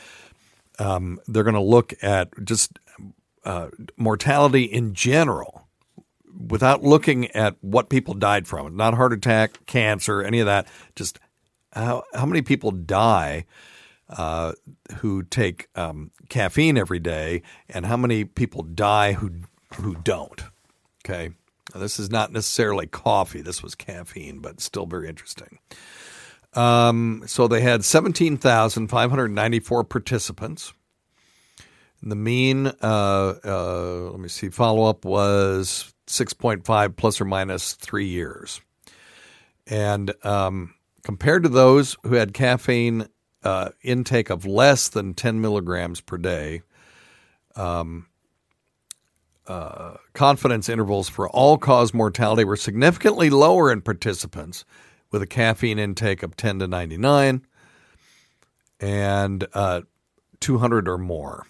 um, 0.80 1.20
they're 1.28 1.44
going 1.44 1.54
to 1.54 1.62
look 1.62 1.94
at 2.02 2.30
just 2.44 2.80
uh, 3.46 3.68
mortality 3.98 4.64
in 4.64 4.94
general 4.94 5.68
without 6.48 6.84
looking 6.84 7.28
at 7.32 7.56
what 7.62 7.90
people 7.90 8.14
died 8.14 8.48
from, 8.48 8.76
not 8.76 8.96
heart 8.96 9.14
attack, 9.14 9.66
cancer, 9.68 10.22
any 10.24 10.40
of 10.40 10.48
that, 10.48 10.68
just 10.96 11.20
how, 11.74 12.04
how 12.13 12.25
many 12.25 12.42
people 12.42 12.72
die 12.72 13.46
uh, 14.10 14.54
who 14.98 15.24
take 15.24 15.70
um, 15.75 16.12
caffeine 16.30 16.78
every 16.78 17.00
day 17.00 17.42
and 17.70 17.86
how 17.86 17.98
many 17.98 18.25
people 18.25 18.63
die 18.63 19.13
who 19.13 19.32
who 19.75 19.96
don't. 19.96 20.44
Okay. 21.04 21.32
Now, 21.74 21.80
this 21.80 21.98
is 22.00 22.10
not 22.10 22.34
necessarily 22.34 22.88
coffee. 22.88 23.42
This 23.42 23.63
was 23.63 23.75
caffeine, 23.75 24.40
but 24.40 24.60
still 24.60 24.86
very 24.86 25.08
interesting. 25.08 25.60
Um, 26.54 27.24
so 27.28 27.48
they 27.48 27.62
had 27.62 27.86
17,594 27.86 29.84
participants. 29.86 30.74
The 32.04 32.16
mean, 32.16 32.68
uh, 32.68 33.36
uh, 33.46 34.10
let 34.12 34.20
me 34.20 34.28
see, 34.28 34.50
follow 34.50 34.84
up 34.90 35.06
was 35.06 35.94
6.5 36.08 36.96
plus 36.98 37.22
or 37.22 37.25
minus 37.25 37.75
three 37.75 38.08
years. 38.08 38.60
And 39.68 40.12
um, 40.25 40.74
compared 41.03 41.43
to 41.43 41.50
those 41.50 41.98
who 42.03 42.15
had 42.15 42.34
caffeine 42.34 43.08
uh, 43.43 43.70
intake 43.81 44.29
of 44.29 44.46
less 44.46 44.88
than 44.89 45.13
10 45.13 45.41
milligrams 45.41 46.01
per 46.01 46.17
day, 46.17 46.62
um, 47.55 48.08
uh, 49.48 49.96
confidence 50.13 50.70
intervals 50.70 51.10
for 51.10 51.29
all 51.29 51.58
cause 51.58 51.93
mortality 51.93 52.43
were 52.43 52.55
significantly 52.55 53.29
lower 53.29 53.72
in 53.72 53.81
participants 53.81 54.63
with 55.12 55.22
a 55.22 55.27
caffeine 55.27 55.79
intake 55.79 56.24
of 56.24 56.38
10 56.38 56.60
to 56.60 56.67
99 56.67 57.46
and 58.79 59.48
uh, 59.53 59.81
200 60.39 60.88
or 60.88 60.98
more. 60.98 61.46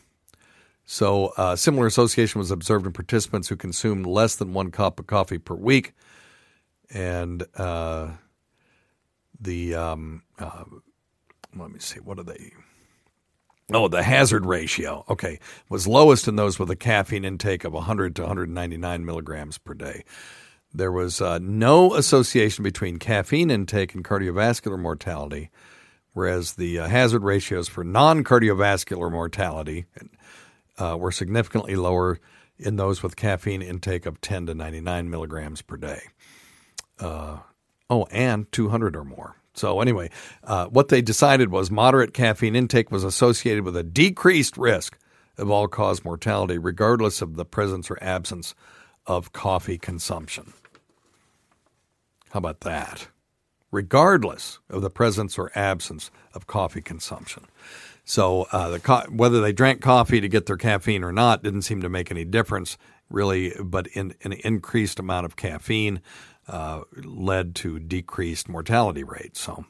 So, 0.85 1.27
uh, 1.37 1.55
similar 1.55 1.85
association 1.87 2.39
was 2.39 2.51
observed 2.51 2.85
in 2.85 2.91
participants 2.91 3.47
who 3.47 3.55
consumed 3.55 4.05
less 4.05 4.35
than 4.35 4.53
one 4.53 4.71
cup 4.71 4.99
of 4.99 5.07
coffee 5.07 5.37
per 5.37 5.55
week. 5.55 5.93
And 6.93 7.45
uh, 7.55 8.09
the, 9.41 9.75
um, 9.75 10.23
uh, 10.39 10.63
let 11.55 11.71
me 11.71 11.79
see, 11.79 11.99
what 11.99 12.19
are 12.19 12.23
they? 12.23 12.51
Oh, 13.73 13.87
the 13.87 14.03
hazard 14.03 14.45
ratio, 14.45 15.05
okay, 15.09 15.39
was 15.69 15.87
lowest 15.87 16.27
in 16.27 16.35
those 16.35 16.59
with 16.59 16.69
a 16.69 16.75
caffeine 16.75 17.23
intake 17.23 17.63
of 17.63 17.73
100 17.73 18.15
to 18.17 18.23
199 18.23 19.05
milligrams 19.05 19.57
per 19.57 19.73
day. 19.73 20.03
There 20.73 20.91
was 20.91 21.21
uh, 21.21 21.39
no 21.39 21.95
association 21.95 22.63
between 22.63 22.97
caffeine 22.97 23.49
intake 23.49 23.93
and 23.95 24.03
cardiovascular 24.03 24.79
mortality, 24.79 25.49
whereas 26.13 26.53
the 26.53 26.79
uh, 26.79 26.87
hazard 26.87 27.23
ratios 27.23 27.67
for 27.67 27.83
non 27.83 28.23
cardiovascular 28.23 29.11
mortality 29.11 29.85
uh, 30.77 30.97
were 30.97 31.11
significantly 31.11 31.75
lower 31.75 32.19
in 32.57 32.75
those 32.75 33.01
with 33.01 33.15
caffeine 33.15 33.61
intake 33.61 34.05
of 34.05 34.21
10 34.21 34.47
to 34.47 34.53
99 34.53 35.09
milligrams 35.09 35.61
per 35.61 35.77
day. 35.77 36.01
Oh, 37.91 38.07
and 38.09 38.49
200 38.53 38.95
or 38.95 39.03
more. 39.03 39.35
So, 39.53 39.81
anyway, 39.81 40.09
uh, 40.45 40.67
what 40.67 40.87
they 40.87 41.01
decided 41.01 41.51
was 41.51 41.69
moderate 41.69 42.13
caffeine 42.13 42.55
intake 42.55 42.89
was 42.89 43.03
associated 43.03 43.65
with 43.65 43.75
a 43.75 43.83
decreased 43.83 44.57
risk 44.57 44.97
of 45.37 45.51
all 45.51 45.67
cause 45.67 46.05
mortality, 46.05 46.57
regardless 46.57 47.21
of 47.21 47.35
the 47.35 47.43
presence 47.45 47.91
or 47.91 48.01
absence 48.01 48.55
of 49.05 49.33
coffee 49.33 49.77
consumption. 49.77 50.53
How 52.29 52.37
about 52.37 52.61
that? 52.61 53.09
Regardless 53.71 54.59
of 54.69 54.81
the 54.81 54.89
presence 54.89 55.37
or 55.37 55.51
absence 55.53 56.11
of 56.33 56.47
coffee 56.47 56.81
consumption. 56.81 57.43
So, 58.05 58.47
uh, 58.53 58.69
the 58.69 58.79
co- 58.79 59.05
whether 59.09 59.41
they 59.41 59.51
drank 59.51 59.81
coffee 59.81 60.21
to 60.21 60.29
get 60.29 60.45
their 60.45 60.57
caffeine 60.57 61.03
or 61.03 61.11
not 61.11 61.43
didn't 61.43 61.63
seem 61.63 61.81
to 61.81 61.89
make 61.89 62.09
any 62.09 62.23
difference, 62.23 62.77
really, 63.09 63.53
but 63.61 63.87
in 63.87 64.15
an 64.23 64.33
increased 64.45 64.97
amount 64.97 65.25
of 65.25 65.35
caffeine 65.35 66.01
uh, 66.47 66.81
led 66.95 67.55
to 67.55 67.79
decreased 67.79 68.49
mortality 68.49 69.03
rates. 69.03 69.39
So 69.39 69.65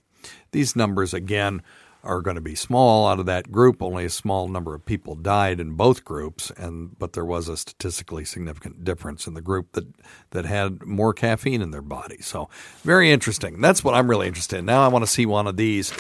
these 0.52 0.76
numbers, 0.76 1.14
again, 1.14 1.62
are 2.04 2.22
going 2.22 2.36
to 2.36 2.42
be 2.42 2.56
small 2.56 3.08
out 3.08 3.20
of 3.20 3.26
that 3.28 3.52
group. 3.52 3.82
Only 3.82 4.06
a 4.06 4.10
small 4.10 4.48
number 4.48 4.74
of 4.74 4.86
people 4.86 5.16
died 5.16 5.60
in 5.60 5.74
both 5.74 6.04
groups, 6.04 6.52
and 6.58 6.98
but 6.98 7.14
there 7.14 7.26
was 7.26 7.48
a 7.48 7.58
statistically 7.58 8.26
significant 8.26 8.84
difference 8.84 9.28
in 9.28 9.34
the 9.34 9.42
group 9.42 9.74
that 9.74 9.86
that 10.32 10.46
had 10.46 10.84
more 10.86 11.14
caffeine 11.14 11.62
in 11.62 11.72
their 11.72 11.82
body. 11.82 12.18
So 12.22 12.50
very 12.84 13.12
interesting. 13.12 13.62
That's 13.62 13.84
what 13.84 13.94
I'm 13.94 14.10
really 14.10 14.28
interested 14.28 14.60
in. 14.60 14.66
Now 14.66 14.84
I 14.84 14.88
want 14.88 15.04
to 15.06 15.12
see 15.12 15.26
one 15.26 15.48
of 15.48 15.58
these 15.58 15.92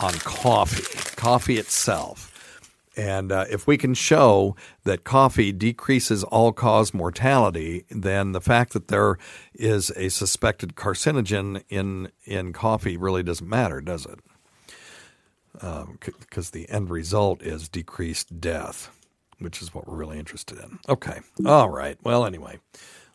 on 0.00 0.14
coffee, 0.20 1.14
coffee 1.16 1.58
itself. 1.58 2.31
And 2.96 3.32
uh, 3.32 3.46
if 3.50 3.66
we 3.66 3.78
can 3.78 3.94
show 3.94 4.54
that 4.84 5.04
coffee 5.04 5.50
decreases 5.52 6.24
all 6.24 6.52
cause 6.52 6.92
mortality, 6.92 7.84
then 7.90 8.32
the 8.32 8.40
fact 8.40 8.74
that 8.74 8.88
there 8.88 9.16
is 9.54 9.90
a 9.96 10.10
suspected 10.10 10.76
carcinogen 10.76 11.62
in, 11.68 12.10
in 12.24 12.52
coffee 12.52 12.96
really 12.96 13.22
doesn't 13.22 13.48
matter, 13.48 13.80
does 13.80 14.04
it? 14.04 14.18
Because 15.54 16.48
um, 16.48 16.50
the 16.52 16.68
end 16.68 16.90
result 16.90 17.42
is 17.42 17.68
decreased 17.68 18.40
death, 18.40 18.90
which 19.38 19.62
is 19.62 19.74
what 19.74 19.88
we're 19.88 19.96
really 19.96 20.18
interested 20.18 20.58
in. 20.58 20.78
Okay. 20.88 21.20
All 21.46 21.70
right. 21.70 21.96
Well, 22.02 22.26
anyway, 22.26 22.58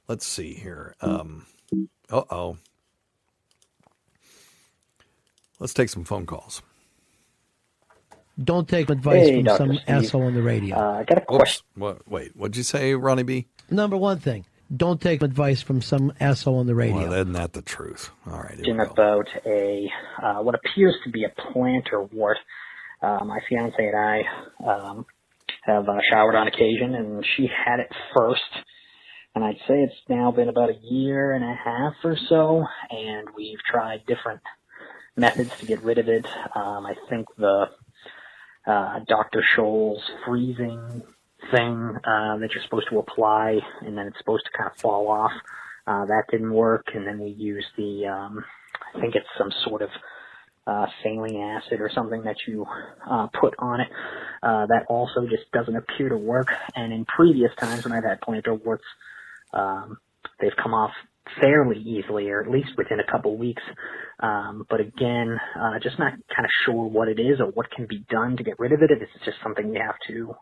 let's 0.07 0.25
see 0.25 0.53
here. 0.53 0.95
Um, 1.01 1.45
uh 2.09 2.23
oh. 2.31 2.57
Let's 5.59 5.73
take 5.73 5.89
some 5.89 6.03
phone 6.03 6.25
calls. 6.25 6.61
Don't 8.41 8.67
take 8.67 8.89
advice 8.89 9.27
hey, 9.27 9.35
from 9.35 9.43
Dr. 9.45 9.57
some 9.57 9.73
Steve. 9.73 9.83
asshole 9.87 10.23
on 10.23 10.33
the 10.35 10.43
radio. 10.43 10.77
Uh, 10.77 10.99
I 10.99 11.03
got 11.03 11.17
a 11.17 11.25
question. 11.25 11.65
What, 11.75 12.07
wait, 12.07 12.35
what'd 12.35 12.55
you 12.55 12.63
say, 12.63 12.93
Ronnie 12.93 13.23
B? 13.23 13.47
Number 13.69 13.97
one 13.97 14.19
thing, 14.19 14.45
don't 14.75 15.01
take 15.01 15.21
advice 15.21 15.61
from 15.61 15.81
some 15.81 16.13
asshole 16.19 16.59
on 16.59 16.67
the 16.67 16.75
radio. 16.75 17.09
Well, 17.09 17.13
isn't 17.13 17.33
that 17.33 17.53
the 17.53 17.61
truth? 17.61 18.11
All 18.25 18.39
right. 18.39 18.59
about 18.59 19.27
a 19.45 19.89
uh, 20.21 20.41
what 20.43 20.55
appears 20.55 20.95
to 21.05 21.09
be 21.09 21.23
a 21.23 21.29
plantar 21.29 22.11
wart. 22.13 22.37
Uh, 23.01 23.23
my 23.23 23.39
fiance 23.47 23.75
and 23.77 23.95
I 23.95 24.23
um, 24.65 25.05
have 25.63 25.87
uh, 25.87 25.99
showered 26.11 26.35
on 26.35 26.47
occasion, 26.47 26.95
and 26.95 27.25
she 27.35 27.47
had 27.47 27.79
it 27.79 27.91
first. 28.15 28.41
And 29.35 29.45
I'd 29.45 29.57
say 29.67 29.83
it's 29.83 29.93
now 30.09 30.31
been 30.31 30.49
about 30.49 30.71
a 30.71 30.77
year 30.81 31.33
and 31.33 31.43
a 31.43 31.55
half 31.63 31.93
or 32.03 32.17
so, 32.27 32.65
and 32.89 33.27
we've 33.35 33.59
tried 33.69 34.05
different 34.07 34.41
methods 35.15 35.51
to 35.59 35.65
get 35.65 35.83
rid 35.83 35.99
of 35.99 36.07
it. 36.07 36.25
Um, 36.55 36.85
I 36.85 36.95
think 37.09 37.27
the 37.37 37.67
uh, 38.67 38.99
Dr. 39.07 39.43
Scholl's 39.55 40.03
freezing 40.25 41.01
thing 41.51 41.97
uh, 41.97 42.37
that 42.37 42.49
you're 42.53 42.63
supposed 42.63 42.89
to 42.89 42.99
apply, 42.99 43.59
and 43.81 43.97
then 43.97 44.07
it's 44.07 44.17
supposed 44.17 44.45
to 44.45 44.57
kind 44.57 44.69
of 44.69 44.77
fall 44.79 45.07
off. 45.09 45.31
Uh, 45.85 46.05
that 46.05 46.23
didn't 46.29 46.51
work, 46.51 46.87
and 46.93 47.07
then 47.07 47.19
we 47.19 47.29
used 47.29 47.67
the, 47.77 48.05
um, 48.07 48.43
I 48.93 48.99
think 48.99 49.15
it's 49.15 49.27
some 49.37 49.51
sort 49.63 49.81
of 49.81 49.89
uh, 50.67 50.85
saline 51.01 51.37
acid 51.37 51.79
or 51.79 51.89
something 51.89 52.23
that 52.23 52.35
you 52.45 52.65
uh, 53.09 53.27
put 53.39 53.55
on 53.57 53.79
it. 53.79 53.87
Uh, 54.43 54.65
that 54.65 54.85
also 54.89 55.25
just 55.29 55.49
doesn't 55.53 55.77
appear 55.77 56.09
to 56.09 56.17
work. 56.17 56.49
And 56.75 56.91
in 56.91 57.05
previous 57.05 57.51
times 57.57 57.85
when 57.85 57.93
I've 57.93 58.03
had 58.03 58.19
plantar 58.19 58.61
warts, 58.61 58.83
um, 59.53 59.97
they've 60.41 60.55
come 60.61 60.73
off 60.73 60.91
fairly 61.39 61.79
easily, 61.79 62.29
or 62.29 62.41
at 62.41 62.51
least 62.51 62.71
within 62.77 62.99
a 62.99 63.09
couple 63.09 63.37
weeks. 63.37 63.63
Um, 64.19 64.65
but 64.69 64.79
again, 64.79 65.39
uh, 65.59 65.79
just 65.81 65.99
not 65.99 66.11
kind 66.11 66.45
of 66.45 66.51
sure 66.65 66.85
what 66.85 67.07
it 67.07 67.19
is 67.19 67.39
or 67.39 67.47
what 67.51 67.69
can 67.69 67.85
be 67.87 68.03
done 68.09 68.37
to 68.37 68.43
get 68.43 68.59
rid 68.59 68.71
of 68.71 68.81
it. 68.81 68.89
If 68.91 69.01
it's 69.01 69.25
just 69.25 69.37
something 69.43 69.73
you 69.73 69.81
have 69.81 69.95
to 70.07 70.35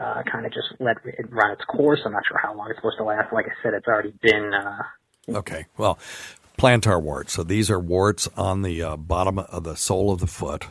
uh, 0.00 0.22
kind 0.30 0.46
of 0.46 0.52
just 0.52 0.68
let 0.80 0.96
it 1.04 1.30
run 1.30 1.52
its 1.52 1.64
course. 1.64 2.00
I'm 2.04 2.12
not 2.12 2.22
sure 2.26 2.38
how 2.38 2.54
long 2.54 2.68
it's 2.70 2.78
supposed 2.78 2.98
to 2.98 3.04
last. 3.04 3.32
Like 3.32 3.46
I 3.46 3.62
said, 3.62 3.74
it's 3.74 3.86
already 3.86 4.14
been. 4.22 4.52
Uh, 4.54 4.82
okay, 5.38 5.66
well, 5.76 5.98
plantar 6.58 7.00
warts. 7.00 7.32
So 7.32 7.42
these 7.42 7.70
are 7.70 7.80
warts 7.80 8.28
on 8.36 8.62
the 8.62 8.82
uh, 8.82 8.96
bottom 8.96 9.38
of 9.38 9.64
the 9.64 9.76
sole 9.76 10.12
of 10.12 10.20
the 10.20 10.26
foot 10.26 10.66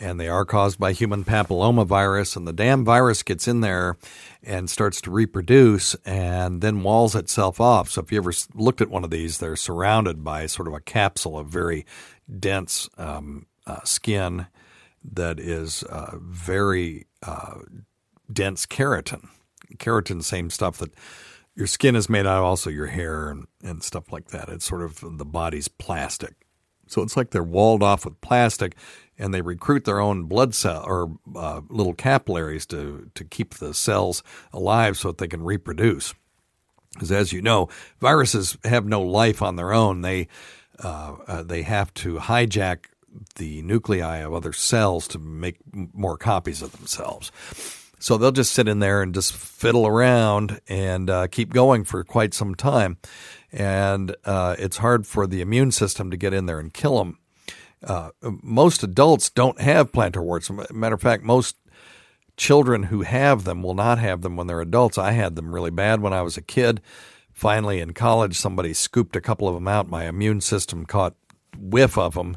and 0.00 0.18
they 0.18 0.28
are 0.28 0.44
caused 0.44 0.78
by 0.78 0.92
human 0.92 1.24
papillomavirus. 1.24 2.36
And 2.36 2.46
the 2.46 2.52
damn 2.52 2.84
virus 2.84 3.22
gets 3.22 3.48
in 3.48 3.60
there 3.60 3.96
and 4.42 4.70
starts 4.70 5.00
to 5.02 5.10
reproduce 5.10 5.94
and 6.04 6.60
then 6.60 6.82
walls 6.82 7.14
itself 7.14 7.60
off. 7.60 7.90
So 7.90 8.02
if 8.02 8.12
you 8.12 8.18
ever 8.18 8.32
looked 8.54 8.80
at 8.80 8.90
one 8.90 9.04
of 9.04 9.10
these, 9.10 9.38
they're 9.38 9.56
surrounded 9.56 10.24
by 10.24 10.46
sort 10.46 10.68
of 10.68 10.74
a 10.74 10.80
capsule 10.80 11.38
of 11.38 11.48
very 11.48 11.84
dense 12.38 12.88
um, 12.98 13.46
uh, 13.66 13.82
skin 13.84 14.46
that 15.12 15.38
is 15.38 15.82
uh, 15.84 16.16
very 16.20 17.06
uh, 17.22 17.60
dense 18.32 18.66
keratin. 18.66 19.28
Keratin, 19.76 20.22
same 20.22 20.50
stuff 20.50 20.78
that 20.78 20.94
your 21.54 21.66
skin 21.66 21.96
is 21.96 22.08
made 22.08 22.26
out 22.26 22.38
of, 22.38 22.44
also 22.44 22.70
your 22.70 22.86
hair 22.86 23.30
and, 23.30 23.46
and 23.62 23.82
stuff 23.82 24.12
like 24.12 24.28
that. 24.28 24.48
It's 24.48 24.64
sort 24.64 24.82
of 24.82 25.00
the 25.18 25.24
body's 25.24 25.68
plastic. 25.68 26.34
So 26.86 27.02
it's 27.02 27.16
like 27.16 27.30
they're 27.30 27.42
walled 27.42 27.82
off 27.82 28.04
with 28.04 28.20
plastic 28.20 28.74
and 29.18 29.34
they 29.34 29.40
recruit 29.40 29.84
their 29.84 30.00
own 30.00 30.24
blood 30.24 30.54
cell 30.54 30.84
or 30.86 31.10
uh, 31.36 31.60
little 31.68 31.94
capillaries 31.94 32.66
to 32.66 33.10
to 33.14 33.24
keep 33.24 33.54
the 33.54 33.74
cells 33.74 34.22
alive 34.52 34.96
so 34.96 35.08
that 35.08 35.18
they 35.18 35.28
can 35.28 35.42
reproduce. 35.42 36.14
Because 36.94 37.12
as 37.12 37.32
you 37.32 37.42
know, 37.42 37.68
viruses 38.00 38.56
have 38.64 38.86
no 38.86 39.02
life 39.02 39.42
on 39.42 39.56
their 39.56 39.72
own. 39.72 40.02
They 40.02 40.28
uh, 40.82 41.16
uh, 41.26 41.42
they 41.42 41.62
have 41.62 41.92
to 41.94 42.16
hijack 42.16 42.86
the 43.36 43.62
nuclei 43.62 44.18
of 44.18 44.32
other 44.32 44.52
cells 44.52 45.08
to 45.08 45.18
make 45.18 45.56
more 45.72 46.16
copies 46.16 46.62
of 46.62 46.72
themselves. 46.72 47.32
So 47.98 48.16
they'll 48.16 48.30
just 48.30 48.52
sit 48.52 48.68
in 48.68 48.78
there 48.78 49.02
and 49.02 49.12
just 49.12 49.32
fiddle 49.32 49.86
around 49.86 50.60
and 50.68 51.10
uh, 51.10 51.26
keep 51.26 51.52
going 51.52 51.82
for 51.82 52.04
quite 52.04 52.32
some 52.32 52.54
time. 52.54 52.98
And 53.50 54.14
uh, 54.24 54.54
it's 54.58 54.76
hard 54.76 55.06
for 55.06 55.26
the 55.26 55.40
immune 55.40 55.72
system 55.72 56.10
to 56.10 56.16
get 56.16 56.32
in 56.32 56.46
there 56.46 56.60
and 56.60 56.72
kill 56.72 56.98
them 56.98 57.18
uh, 57.84 58.10
most 58.42 58.82
adults 58.82 59.30
don't 59.30 59.60
have 59.60 59.92
plantar 59.92 60.22
warts. 60.22 60.50
Matter 60.72 60.94
of 60.94 61.02
fact, 61.02 61.22
most 61.22 61.56
children 62.36 62.84
who 62.84 63.02
have 63.02 63.44
them 63.44 63.62
will 63.62 63.74
not 63.74 63.98
have 63.98 64.22
them 64.22 64.36
when 64.36 64.46
they're 64.46 64.60
adults. 64.60 64.98
I 64.98 65.12
had 65.12 65.36
them 65.36 65.54
really 65.54 65.70
bad 65.70 66.00
when 66.00 66.12
I 66.12 66.22
was 66.22 66.36
a 66.36 66.42
kid. 66.42 66.80
Finally, 67.32 67.80
in 67.80 67.92
college, 67.92 68.36
somebody 68.36 68.72
scooped 68.72 69.14
a 69.14 69.20
couple 69.20 69.48
of 69.48 69.54
them 69.54 69.68
out. 69.68 69.88
My 69.88 70.06
immune 70.06 70.40
system 70.40 70.86
caught 70.86 71.14
whiff 71.56 71.96
of 71.96 72.14
them 72.14 72.36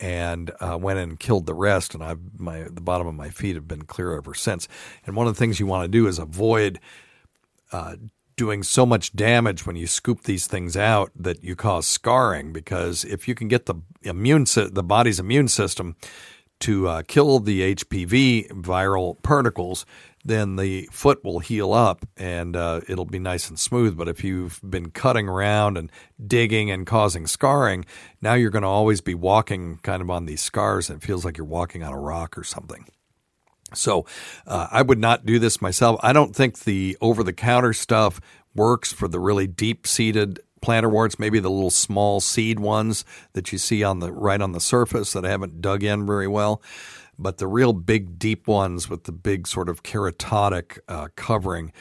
and 0.00 0.50
uh, 0.60 0.76
went 0.80 0.98
and 0.98 1.18
killed 1.18 1.46
the 1.46 1.54
rest. 1.54 1.94
And 1.94 2.02
I, 2.02 2.16
my 2.36 2.64
the 2.64 2.80
bottom 2.80 3.06
of 3.06 3.14
my 3.14 3.30
feet 3.30 3.54
have 3.54 3.68
been 3.68 3.82
clear 3.82 4.16
ever 4.16 4.34
since. 4.34 4.66
And 5.06 5.14
one 5.14 5.28
of 5.28 5.34
the 5.34 5.38
things 5.38 5.60
you 5.60 5.66
want 5.66 5.84
to 5.84 5.88
do 5.88 6.08
is 6.08 6.18
avoid 6.18 6.80
uh, 7.70 7.96
doing 8.42 8.64
so 8.64 8.84
much 8.84 9.14
damage 9.14 9.64
when 9.64 9.76
you 9.76 9.86
scoop 9.86 10.24
these 10.24 10.48
things 10.48 10.76
out 10.76 11.12
that 11.14 11.44
you 11.44 11.54
cause 11.54 11.86
scarring 11.86 12.52
because 12.52 13.04
if 13.04 13.28
you 13.28 13.36
can 13.36 13.46
get 13.46 13.66
the 13.66 13.74
immune 14.02 14.44
the 14.72 14.82
body's 14.82 15.20
immune 15.20 15.46
system 15.46 15.94
to 16.58 16.88
uh, 16.88 17.02
kill 17.06 17.38
the 17.38 17.76
HPV 17.76 18.48
viral 18.50 19.22
particles, 19.22 19.86
then 20.24 20.56
the 20.56 20.88
foot 20.90 21.22
will 21.22 21.38
heal 21.38 21.72
up 21.72 22.04
and 22.16 22.56
uh, 22.56 22.80
it'll 22.88 23.04
be 23.04 23.20
nice 23.20 23.48
and 23.48 23.60
smooth. 23.60 23.96
But 23.96 24.08
if 24.08 24.24
you've 24.24 24.58
been 24.68 24.90
cutting 24.90 25.28
around 25.28 25.78
and 25.78 25.88
digging 26.26 26.68
and 26.68 26.84
causing 26.84 27.28
scarring, 27.28 27.84
now 28.20 28.34
you're 28.34 28.50
going 28.50 28.62
to 28.62 28.68
always 28.68 29.00
be 29.00 29.14
walking 29.14 29.78
kind 29.84 30.02
of 30.02 30.10
on 30.10 30.26
these 30.26 30.40
scars 30.40 30.90
and 30.90 31.00
it 31.00 31.06
feels 31.06 31.24
like 31.24 31.36
you're 31.36 31.46
walking 31.46 31.84
on 31.84 31.92
a 31.92 32.00
rock 32.00 32.36
or 32.36 32.42
something. 32.42 32.86
So 33.74 34.06
uh, 34.46 34.68
I 34.70 34.82
would 34.82 34.98
not 34.98 35.26
do 35.26 35.38
this 35.38 35.60
myself. 35.60 35.98
I 36.02 36.12
don't 36.12 36.34
think 36.34 36.60
the 36.60 36.96
over 37.00 37.22
the 37.22 37.32
counter 37.32 37.72
stuff 37.72 38.20
works 38.54 38.92
for 38.92 39.08
the 39.08 39.18
really 39.18 39.46
deep 39.46 39.86
seated 39.86 40.40
plantar 40.62 40.90
warts, 40.90 41.18
maybe 41.18 41.40
the 41.40 41.50
little 41.50 41.70
small 41.70 42.20
seed 42.20 42.60
ones 42.60 43.04
that 43.32 43.52
you 43.52 43.58
see 43.58 43.82
on 43.82 43.98
the 43.98 44.12
right 44.12 44.40
on 44.40 44.52
the 44.52 44.60
surface 44.60 45.12
that 45.12 45.24
I 45.24 45.30
haven't 45.30 45.60
dug 45.60 45.82
in 45.82 46.06
very 46.06 46.28
well. 46.28 46.62
But 47.18 47.38
the 47.38 47.46
real 47.46 47.72
big 47.72 48.18
deep 48.18 48.46
ones 48.46 48.88
with 48.88 49.04
the 49.04 49.12
big 49.12 49.46
sort 49.46 49.68
of 49.68 49.82
keratotic 49.82 50.78
uh, 50.88 51.08
covering, 51.14 51.72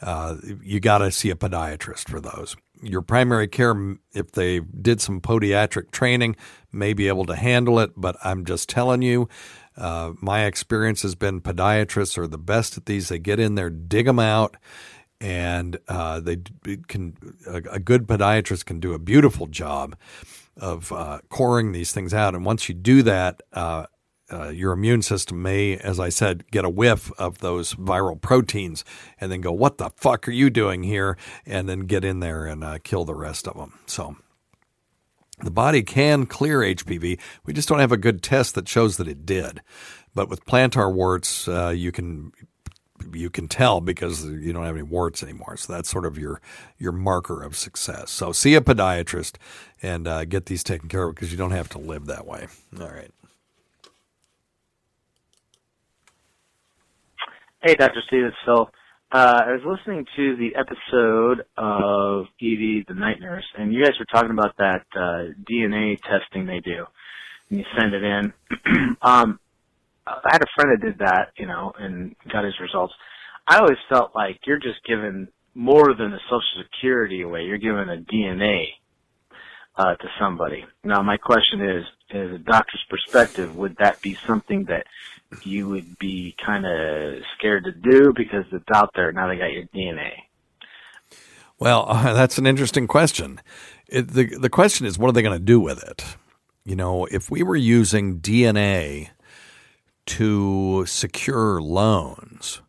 uh, 0.00 0.36
you 0.62 0.80
got 0.80 0.98
to 0.98 1.10
see 1.10 1.30
a 1.30 1.34
podiatrist 1.34 2.08
for 2.08 2.20
those. 2.20 2.56
Your 2.82 3.02
primary 3.02 3.48
care, 3.48 3.96
if 4.12 4.32
they 4.32 4.60
did 4.60 5.00
some 5.00 5.20
podiatric 5.20 5.90
training, 5.90 6.36
may 6.72 6.92
be 6.92 7.08
able 7.08 7.26
to 7.26 7.36
handle 7.36 7.78
it. 7.78 7.92
But 7.96 8.16
I'm 8.24 8.44
just 8.44 8.68
telling 8.68 9.02
you, 9.02 9.28
uh, 9.76 10.12
my 10.20 10.44
experience 10.44 11.02
has 11.02 11.14
been 11.14 11.40
podiatrists 11.40 12.18
are 12.18 12.26
the 12.26 12.38
best 12.38 12.76
at 12.76 12.86
these. 12.86 13.08
They 13.08 13.18
get 13.18 13.38
in 13.38 13.54
there, 13.54 13.70
dig 13.70 14.06
them 14.06 14.18
out, 14.18 14.56
and 15.20 15.78
uh, 15.88 16.20
they 16.20 16.38
can. 16.88 17.16
A, 17.46 17.56
a, 17.72 17.78
good 17.78 18.06
podiatrist 18.06 18.64
can 18.64 18.80
do 18.80 18.92
a 18.92 18.98
beautiful 18.98 19.46
job 19.46 19.96
of 20.56 20.92
uh, 20.92 21.20
coring 21.28 21.72
these 21.72 21.92
things 21.92 22.12
out. 22.12 22.34
And 22.34 22.44
once 22.44 22.68
you 22.68 22.74
do 22.74 23.02
that, 23.04 23.42
uh, 24.32 24.48
your 24.48 24.72
immune 24.72 25.02
system 25.02 25.42
may, 25.42 25.76
as 25.76 25.98
I 25.98 26.08
said, 26.08 26.50
get 26.50 26.64
a 26.64 26.70
whiff 26.70 27.10
of 27.18 27.38
those 27.38 27.74
viral 27.74 28.20
proteins 28.20 28.84
and 29.20 29.32
then 29.32 29.40
go, 29.40 29.52
"What 29.52 29.78
the 29.78 29.90
fuck 29.96 30.28
are 30.28 30.32
you 30.32 30.50
doing 30.50 30.82
here?" 30.82 31.16
and 31.46 31.68
then 31.68 31.80
get 31.80 32.04
in 32.04 32.20
there 32.20 32.46
and 32.46 32.62
uh, 32.62 32.78
kill 32.82 33.04
the 33.04 33.14
rest 33.14 33.48
of 33.48 33.56
them. 33.56 33.78
So 33.86 34.16
the 35.40 35.50
body 35.50 35.82
can 35.82 36.26
clear 36.26 36.60
HPV. 36.60 37.18
We 37.46 37.52
just 37.52 37.68
don't 37.68 37.78
have 37.78 37.92
a 37.92 37.96
good 37.96 38.22
test 38.22 38.54
that 38.54 38.68
shows 38.68 38.96
that 38.96 39.08
it 39.08 39.24
did. 39.24 39.62
But 40.14 40.28
with 40.28 40.44
plantar 40.46 40.92
warts, 40.92 41.46
uh, 41.46 41.68
you 41.68 41.92
can 41.92 42.32
you 43.12 43.30
can 43.30 43.46
tell 43.46 43.80
because 43.80 44.24
you 44.24 44.52
don't 44.52 44.64
have 44.64 44.74
any 44.74 44.82
warts 44.82 45.22
anymore. 45.22 45.56
So 45.56 45.72
that's 45.72 45.88
sort 45.88 46.04
of 46.04 46.18
your 46.18 46.40
your 46.78 46.92
marker 46.92 47.42
of 47.42 47.56
success. 47.56 48.10
So 48.10 48.32
see 48.32 48.54
a 48.54 48.60
podiatrist 48.60 49.36
and 49.82 50.08
uh, 50.08 50.24
get 50.24 50.46
these 50.46 50.64
taken 50.64 50.88
care 50.88 51.04
of 51.04 51.14
because 51.14 51.30
you 51.30 51.38
don't 51.38 51.52
have 51.52 51.68
to 51.70 51.78
live 51.78 52.06
that 52.06 52.26
way. 52.26 52.48
All 52.80 52.88
right. 52.88 53.12
Hey, 57.60 57.74
Dr. 57.74 58.00
Stevens. 58.06 58.34
So 58.46 58.70
uh, 59.10 59.42
I 59.44 59.50
was 59.50 59.62
listening 59.66 60.06
to 60.14 60.36
the 60.36 60.50
episode 60.54 61.44
of 61.56 62.26
Evie 62.38 62.84
the 62.86 62.94
Night 62.94 63.20
Nurse, 63.20 63.44
and 63.58 63.74
you 63.74 63.82
guys 63.82 63.94
were 63.98 64.06
talking 64.06 64.30
about 64.30 64.56
that 64.58 64.86
uh, 64.94 65.34
DNA 65.50 65.98
testing 66.02 66.46
they 66.46 66.60
do, 66.60 66.84
and 67.50 67.58
you 67.58 67.64
send 67.76 67.94
it 67.94 68.04
in. 68.04 68.32
um, 69.02 69.40
I 70.06 70.30
had 70.30 70.40
a 70.40 70.46
friend 70.54 70.70
that 70.70 70.86
did 70.86 70.98
that, 71.00 71.32
you 71.36 71.46
know, 71.46 71.72
and 71.76 72.14
got 72.32 72.44
his 72.44 72.54
results. 72.60 72.94
I 73.48 73.58
always 73.58 73.78
felt 73.88 74.12
like 74.14 74.38
you're 74.46 74.60
just 74.60 74.78
giving 74.86 75.26
more 75.52 75.96
than 75.98 76.12
a 76.12 76.20
social 76.26 76.62
security 76.62 77.22
away. 77.22 77.42
You're 77.42 77.58
giving 77.58 77.88
a 77.88 78.04
DNA 78.08 78.66
uh, 79.76 79.96
to 79.96 80.08
somebody. 80.20 80.64
Now, 80.84 81.02
my 81.02 81.16
question 81.16 81.60
is, 81.60 81.84
as 82.10 82.30
a 82.30 82.38
doctor's 82.38 82.84
perspective, 82.88 83.56
would 83.56 83.76
that 83.78 84.00
be 84.00 84.14
something 84.26 84.64
that 84.64 84.86
you 85.42 85.68
would 85.68 85.98
be 85.98 86.34
kind 86.44 86.64
of 86.66 87.22
scared 87.36 87.64
to 87.64 87.72
do 87.72 88.12
because 88.16 88.44
it's 88.52 88.64
out 88.74 88.90
there 88.94 89.12
now? 89.12 89.28
They 89.28 89.36
got 89.36 89.52
your 89.52 89.64
DNA. 89.74 90.12
Well, 91.58 91.86
uh, 91.88 92.12
that's 92.14 92.38
an 92.38 92.46
interesting 92.46 92.86
question. 92.86 93.40
It, 93.88 94.08
the 94.08 94.26
the 94.36 94.50
question 94.50 94.86
is, 94.86 94.98
what 94.98 95.08
are 95.08 95.12
they 95.12 95.22
going 95.22 95.38
to 95.38 95.44
do 95.44 95.60
with 95.60 95.82
it? 95.82 96.04
You 96.64 96.76
know, 96.76 97.06
if 97.06 97.30
we 97.30 97.42
were 97.42 97.56
using 97.56 98.20
DNA 98.20 99.10
to 100.06 100.84
secure 100.86 101.60
loans 101.60 102.62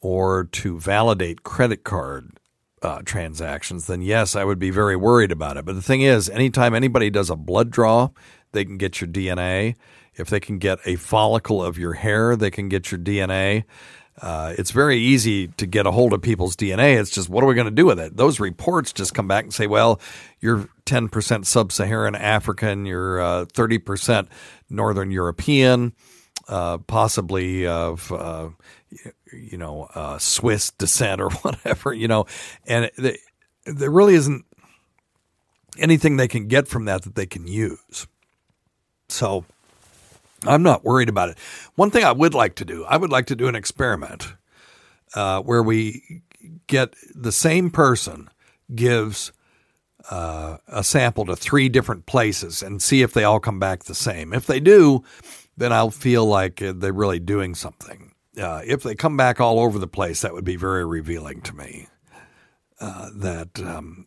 or 0.00 0.44
to 0.44 0.78
validate 0.78 1.42
credit 1.42 1.84
card 1.84 2.38
uh, 2.82 3.00
transactions, 3.04 3.86
then 3.86 4.02
yes, 4.02 4.36
I 4.36 4.44
would 4.44 4.58
be 4.58 4.70
very 4.70 4.96
worried 4.96 5.32
about 5.32 5.56
it. 5.56 5.64
But 5.64 5.74
the 5.74 5.82
thing 5.82 6.02
is, 6.02 6.28
anytime 6.28 6.74
anybody 6.74 7.08
does 7.08 7.30
a 7.30 7.36
blood 7.36 7.70
draw, 7.70 8.10
they 8.54 8.64
can 8.64 8.78
get 8.78 9.00
your 9.00 9.08
DNA. 9.08 9.74
If 10.14 10.30
they 10.30 10.40
can 10.40 10.58
get 10.58 10.78
a 10.86 10.96
follicle 10.96 11.62
of 11.62 11.76
your 11.76 11.92
hair, 11.92 12.36
they 12.36 12.50
can 12.50 12.68
get 12.68 12.90
your 12.90 13.00
DNA. 13.00 13.64
Uh, 14.22 14.54
it's 14.56 14.70
very 14.70 14.96
easy 14.96 15.48
to 15.48 15.66
get 15.66 15.86
a 15.86 15.90
hold 15.90 16.12
of 16.12 16.22
people's 16.22 16.54
DNA. 16.54 17.00
It's 17.00 17.10
just, 17.10 17.28
what 17.28 17.42
are 17.42 17.46
we 17.48 17.54
going 17.54 17.66
to 17.66 17.72
do 17.72 17.86
with 17.86 17.98
it? 17.98 18.16
Those 18.16 18.38
reports 18.38 18.92
just 18.92 19.12
come 19.12 19.26
back 19.26 19.42
and 19.44 19.52
say, 19.52 19.66
well, 19.66 20.00
you're 20.40 20.68
10% 20.86 21.44
sub 21.44 21.72
Saharan 21.72 22.14
African, 22.14 22.86
you're 22.86 23.20
uh, 23.20 23.44
30% 23.46 24.28
Northern 24.70 25.10
European, 25.10 25.94
uh, 26.48 26.78
possibly 26.78 27.66
of, 27.66 28.12
uh, 28.12 28.50
you 29.32 29.58
know, 29.58 29.88
uh, 29.94 30.18
Swiss 30.18 30.70
descent 30.70 31.20
or 31.20 31.30
whatever, 31.42 31.92
you 31.92 32.06
know, 32.06 32.26
and 32.66 32.90
it, 32.96 33.18
there 33.66 33.90
really 33.90 34.14
isn't 34.14 34.44
anything 35.76 36.16
they 36.16 36.28
can 36.28 36.46
get 36.46 36.68
from 36.68 36.84
that 36.84 37.02
that 37.02 37.16
they 37.16 37.26
can 37.26 37.48
use. 37.48 38.06
So 39.08 39.44
I'm 40.46 40.62
not 40.62 40.84
worried 40.84 41.08
about 41.08 41.30
it. 41.30 41.38
One 41.74 41.90
thing 41.90 42.04
I 42.04 42.12
would 42.12 42.34
like 42.34 42.56
to 42.56 42.64
do, 42.64 42.84
I 42.84 42.96
would 42.96 43.10
like 43.10 43.26
to 43.26 43.36
do 43.36 43.48
an 43.48 43.54
experiment 43.54 44.34
uh, 45.14 45.40
where 45.42 45.62
we 45.62 46.22
get 46.66 46.94
the 47.14 47.32
same 47.32 47.70
person 47.70 48.28
gives 48.74 49.32
uh, 50.10 50.58
a 50.68 50.84
sample 50.84 51.24
to 51.26 51.36
three 51.36 51.68
different 51.68 52.06
places 52.06 52.62
and 52.62 52.82
see 52.82 53.02
if 53.02 53.12
they 53.14 53.24
all 53.24 53.40
come 53.40 53.58
back 53.58 53.84
the 53.84 53.94
same. 53.94 54.32
If 54.32 54.46
they 54.46 54.60
do, 54.60 55.02
then 55.56 55.72
I'll 55.72 55.90
feel 55.90 56.26
like 56.26 56.56
they're 56.56 56.92
really 56.92 57.20
doing 57.20 57.54
something. 57.54 58.12
Uh, 58.38 58.62
if 58.66 58.82
they 58.82 58.94
come 58.94 59.16
back 59.16 59.40
all 59.40 59.60
over 59.60 59.78
the 59.78 59.86
place, 59.86 60.22
that 60.22 60.34
would 60.34 60.44
be 60.44 60.56
very 60.56 60.84
revealing 60.84 61.40
to 61.42 61.54
me. 61.54 61.88
Uh, 62.80 63.08
that 63.14 63.60
um, 63.60 64.04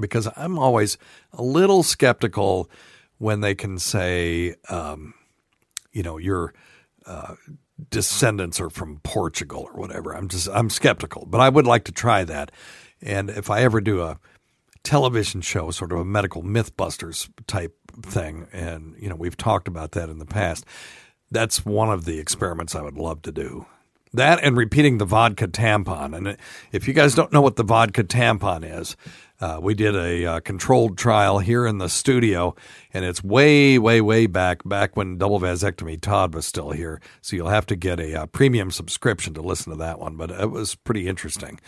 because 0.00 0.26
I'm 0.36 0.58
always 0.58 0.96
a 1.34 1.42
little 1.42 1.82
skeptical 1.82 2.70
when 3.18 3.40
they 3.40 3.54
can 3.54 3.78
say, 3.78 4.54
um, 4.68 5.14
you 5.92 6.02
know, 6.02 6.18
your 6.18 6.52
uh, 7.06 7.34
descendants 7.90 8.60
are 8.60 8.70
from 8.70 9.00
Portugal 9.02 9.68
or 9.72 9.80
whatever. 9.80 10.12
I'm 10.12 10.28
just 10.28 10.48
I'm 10.52 10.70
skeptical, 10.70 11.26
but 11.26 11.40
I 11.40 11.48
would 11.48 11.66
like 11.66 11.84
to 11.84 11.92
try 11.92 12.24
that. 12.24 12.52
And 13.00 13.30
if 13.30 13.50
I 13.50 13.62
ever 13.62 13.80
do 13.80 14.02
a 14.02 14.18
television 14.82 15.40
show, 15.40 15.70
sort 15.70 15.92
of 15.92 15.98
a 15.98 16.04
medical 16.04 16.42
MythBusters 16.42 17.28
type 17.46 17.74
thing, 18.02 18.46
and 18.52 18.94
you 18.98 19.08
know 19.08 19.16
we've 19.16 19.36
talked 19.36 19.68
about 19.68 19.92
that 19.92 20.08
in 20.08 20.18
the 20.18 20.26
past. 20.26 20.64
That's 21.30 21.66
one 21.66 21.90
of 21.90 22.04
the 22.04 22.18
experiments 22.18 22.74
I 22.74 22.82
would 22.82 22.96
love 22.96 23.22
to 23.22 23.32
do. 23.32 23.66
That 24.12 24.42
and 24.42 24.56
repeating 24.56 24.98
the 24.98 25.04
vodka 25.04 25.48
tampon. 25.48 26.16
And 26.16 26.36
if 26.72 26.86
you 26.86 26.94
guys 26.94 27.14
don't 27.14 27.32
know 27.32 27.42
what 27.42 27.56
the 27.56 27.64
vodka 27.64 28.04
tampon 28.04 28.80
is, 28.80 28.96
uh, 29.40 29.58
we 29.60 29.74
did 29.74 29.94
a 29.94 30.24
uh, 30.24 30.40
controlled 30.40 30.96
trial 30.96 31.38
here 31.38 31.66
in 31.66 31.78
the 31.78 31.88
studio, 31.88 32.54
and 32.92 33.04
it's 33.04 33.22
way, 33.22 33.78
way, 33.78 34.00
way 34.00 34.26
back, 34.26 34.62
back 34.64 34.96
when 34.96 35.18
double 35.18 35.40
vasectomy 35.40 36.00
Todd 36.00 36.34
was 36.34 36.46
still 36.46 36.70
here. 36.70 37.00
So 37.20 37.36
you'll 37.36 37.48
have 37.48 37.66
to 37.66 37.76
get 37.76 38.00
a 38.00 38.22
uh, 38.22 38.26
premium 38.26 38.70
subscription 38.70 39.34
to 39.34 39.42
listen 39.42 39.72
to 39.72 39.78
that 39.78 39.98
one, 39.98 40.16
but 40.16 40.30
it 40.30 40.50
was 40.50 40.74
pretty 40.74 41.06
interesting. 41.06 41.60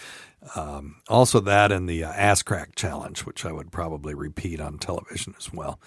Um, 0.54 0.96
also, 1.08 1.40
that 1.40 1.72
and 1.72 1.88
the 1.88 2.04
uh, 2.04 2.12
ass 2.12 2.42
crack 2.42 2.74
challenge, 2.74 3.26
which 3.26 3.44
I 3.44 3.52
would 3.52 3.70
probably 3.70 4.14
repeat 4.14 4.60
on 4.60 4.78
television 4.78 5.34
as 5.38 5.52
well. 5.52 5.80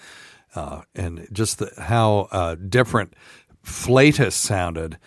Uh, 0.54 0.82
and 0.94 1.26
just 1.32 1.58
the, 1.58 1.72
how 1.78 2.28
uh, 2.30 2.54
different 2.54 3.14
flatus 3.62 4.34
sounded 4.34 4.98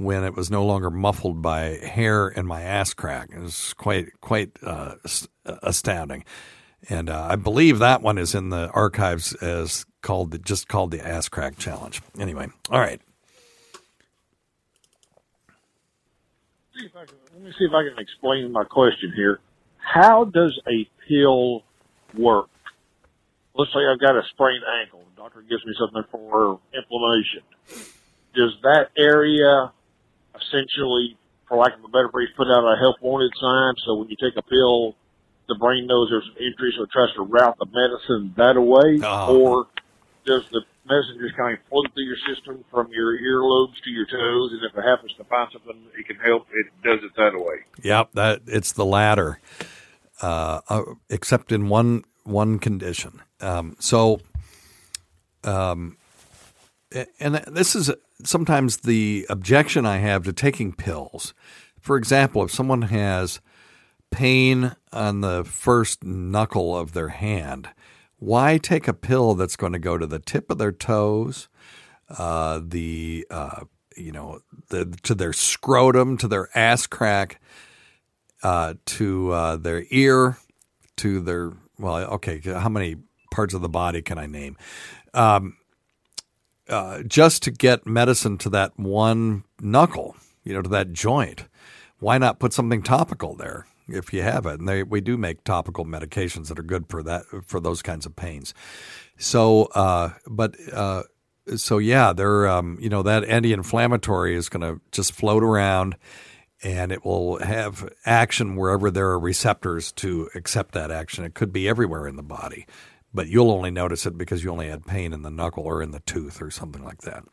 when 0.00 0.24
it 0.24 0.34
was 0.34 0.50
no 0.50 0.64
longer 0.64 0.88
muffled 0.88 1.42
by 1.42 1.76
hair 1.76 2.28
and 2.28 2.48
my 2.48 2.62
ass 2.62 2.94
crack. 2.94 3.28
It 3.32 3.38
was 3.38 3.74
quite 3.74 4.18
quite 4.22 4.50
uh, 4.62 4.94
astounding, 5.44 6.24
and 6.88 7.10
uh, 7.10 7.28
I 7.30 7.36
believe 7.36 7.78
that 7.80 8.00
one 8.00 8.16
is 8.16 8.34
in 8.34 8.48
the 8.48 8.70
archives 8.70 9.34
as 9.34 9.84
called 10.00 10.30
the, 10.30 10.38
just 10.38 10.68
called 10.68 10.90
the 10.90 11.06
ass 11.06 11.28
crack 11.28 11.58
challenge. 11.58 12.00
Anyway, 12.18 12.48
all 12.70 12.80
right. 12.80 13.00
let 16.74 17.42
me 17.42 17.52
see 17.58 17.66
if 17.66 17.74
I 17.74 17.84
can 17.86 17.98
explain 17.98 18.50
my 18.52 18.64
question 18.64 19.12
here. 19.14 19.38
How 19.76 20.24
does 20.24 20.58
a 20.66 20.88
pill 21.06 21.62
work? 22.16 22.48
Let's 23.54 23.70
say 23.74 23.80
I've 23.80 24.00
got 24.00 24.16
a 24.16 24.22
sprained 24.30 24.64
ankle. 24.80 25.02
The 25.14 25.22
doctor 25.22 25.42
gives 25.42 25.66
me 25.66 25.74
something 25.78 26.04
for 26.10 26.58
inflammation. 26.72 27.42
Does 28.34 28.56
that 28.62 28.88
area 28.96 29.72
essentially, 30.42 31.16
for 31.48 31.58
lack 31.58 31.76
of 31.76 31.84
a 31.84 31.88
better 31.88 32.08
phrase, 32.10 32.28
put 32.36 32.48
out 32.48 32.64
a 32.64 32.76
help 32.78 32.96
wanted 33.00 33.32
sign. 33.40 33.74
So 33.86 33.94
when 33.96 34.08
you 34.08 34.16
take 34.16 34.36
a 34.36 34.42
pill, 34.42 34.94
the 35.48 35.56
brain 35.56 35.86
knows 35.86 36.08
there's 36.10 36.28
an 36.36 36.44
injury, 36.44 36.72
so 36.76 36.84
it 36.84 36.90
tries 36.90 37.12
to 37.14 37.22
route 37.22 37.56
the 37.58 37.66
medicine 37.66 38.34
that 38.36 38.60
way. 38.60 39.00
Oh. 39.02 39.36
Or 39.36 39.66
does 40.24 40.42
the 40.52 40.62
medicine 40.88 41.18
just 41.20 41.36
kind 41.36 41.56
of 41.56 41.64
float 41.68 41.86
through 41.92 42.04
your 42.04 42.16
system 42.28 42.64
from 42.70 42.88
your 42.92 43.18
earlobes 43.18 43.74
to 43.84 43.90
your 43.90 44.06
toes, 44.06 44.52
and 44.52 44.62
if 44.64 44.76
it 44.76 44.82
happens 44.82 45.12
to 45.14 45.24
find 45.24 45.48
something 45.52 45.86
it 45.98 46.06
can 46.06 46.16
help, 46.16 46.46
it 46.52 46.66
does 46.82 47.00
it 47.02 47.12
that 47.16 47.32
way. 47.34 47.56
Yep, 47.82 48.12
that 48.14 48.42
it's 48.46 48.72
the 48.72 48.84
latter, 48.84 49.40
uh, 50.20 50.60
uh, 50.68 50.82
except 51.08 51.52
in 51.52 51.68
one 51.68 52.04
one 52.24 52.58
condition. 52.58 53.22
Um, 53.40 53.76
so, 53.78 54.20
um, 55.42 55.96
and 57.18 57.36
this 57.48 57.74
is 57.74 57.90
sometimes 58.24 58.78
the 58.78 59.26
objection 59.28 59.86
I 59.86 59.98
have 59.98 60.24
to 60.24 60.32
taking 60.32 60.72
pills. 60.72 61.34
For 61.80 61.96
example, 61.96 62.42
if 62.44 62.50
someone 62.50 62.82
has 62.82 63.40
pain 64.10 64.76
on 64.92 65.20
the 65.20 65.44
first 65.44 66.04
knuckle 66.04 66.76
of 66.76 66.92
their 66.92 67.08
hand, 67.08 67.68
why 68.18 68.58
take 68.58 68.86
a 68.86 68.92
pill 68.92 69.34
that's 69.34 69.56
going 69.56 69.72
to 69.72 69.78
go 69.78 69.96
to 69.96 70.06
the 70.06 70.18
tip 70.18 70.50
of 70.50 70.58
their 70.58 70.72
toes, 70.72 71.48
uh, 72.18 72.60
the 72.62 73.26
uh, 73.30 73.64
you 73.96 74.12
know, 74.12 74.40
the, 74.68 74.86
to 75.02 75.14
their 75.14 75.32
scrotum, 75.32 76.16
to 76.18 76.28
their 76.28 76.48
ass 76.56 76.86
crack, 76.86 77.40
uh, 78.42 78.74
to 78.86 79.32
uh, 79.32 79.56
their 79.56 79.84
ear, 79.90 80.38
to 80.96 81.20
their 81.20 81.52
well, 81.78 81.96
okay, 81.96 82.40
how 82.40 82.68
many 82.68 82.96
parts 83.30 83.54
of 83.54 83.62
the 83.62 83.68
body 83.68 84.02
can 84.02 84.18
I 84.18 84.26
name? 84.26 84.56
Um, 85.14 85.56
uh, 86.70 87.02
just 87.02 87.42
to 87.42 87.50
get 87.50 87.86
medicine 87.86 88.38
to 88.38 88.50
that 88.50 88.78
one 88.78 89.44
knuckle, 89.60 90.16
you 90.44 90.54
know, 90.54 90.62
to 90.62 90.68
that 90.70 90.92
joint. 90.92 91.46
Why 91.98 92.16
not 92.16 92.38
put 92.38 92.52
something 92.52 92.82
topical 92.82 93.34
there 93.34 93.66
if 93.88 94.12
you 94.12 94.22
have 94.22 94.46
it? 94.46 94.60
And 94.60 94.68
they, 94.68 94.82
we 94.82 95.00
do 95.00 95.16
make 95.16 95.44
topical 95.44 95.84
medications 95.84 96.48
that 96.48 96.58
are 96.58 96.62
good 96.62 96.86
for 96.88 97.02
that 97.02 97.24
for 97.46 97.60
those 97.60 97.82
kinds 97.82 98.06
of 98.06 98.16
pains. 98.16 98.54
So, 99.18 99.64
uh, 99.74 100.14
but 100.26 100.56
uh, 100.72 101.02
so 101.56 101.78
yeah, 101.78 102.12
they're 102.12 102.48
um, 102.48 102.78
you 102.80 102.88
know 102.88 103.02
that 103.02 103.24
anti-inflammatory 103.24 104.34
is 104.34 104.48
going 104.48 104.62
to 104.62 104.80
just 104.92 105.12
float 105.12 105.42
around, 105.42 105.96
and 106.62 106.92
it 106.92 107.04
will 107.04 107.38
have 107.38 107.88
action 108.06 108.56
wherever 108.56 108.90
there 108.90 109.08
are 109.08 109.18
receptors 109.18 109.92
to 109.92 110.30
accept 110.34 110.72
that 110.72 110.90
action. 110.90 111.24
It 111.24 111.34
could 111.34 111.52
be 111.52 111.68
everywhere 111.68 112.06
in 112.06 112.16
the 112.16 112.22
body 112.22 112.66
but 113.12 113.28
you'll 113.28 113.50
only 113.50 113.70
notice 113.70 114.06
it 114.06 114.16
because 114.16 114.44
you 114.44 114.50
only 114.50 114.68
had 114.68 114.86
pain 114.86 115.12
in 115.12 115.22
the 115.22 115.30
knuckle 115.30 115.64
or 115.64 115.82
in 115.82 115.90
the 115.90 116.00
tooth 116.00 116.40
or 116.40 116.50
something 116.50 116.84
like 116.84 117.02
that. 117.02 117.24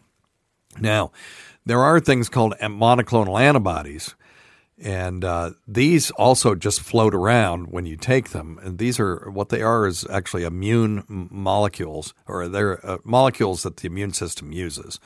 Now, 0.80 1.12
there 1.66 1.82
are 1.82 2.00
things 2.00 2.30
called 2.30 2.56
monoclonal 2.60 3.40
antibodies, 3.40 4.16
and 4.80 5.24
uh, 5.26 5.52
these 5.68 6.12
also 6.12 6.54
just 6.54 6.82
float 6.82 7.16
around 7.16 7.72
when 7.72 7.86
you 7.86 7.98
take 7.98 8.30
them. 8.30 8.60
And 8.62 8.78
these 8.78 9.00
are 9.00 9.30
what 9.32 9.50
they 9.50 9.62
are 9.62 9.88
is 9.88 10.06
actually 10.10 10.44
immune 10.44 11.04
molecules, 11.08 12.14
or 12.28 12.48
they're 12.48 12.86
uh, 12.86 12.98
molecules 13.04 13.64
that 13.64 13.78
the 13.78 13.88
immune 13.88 14.14
system 14.14 14.52
uses. 14.52 15.00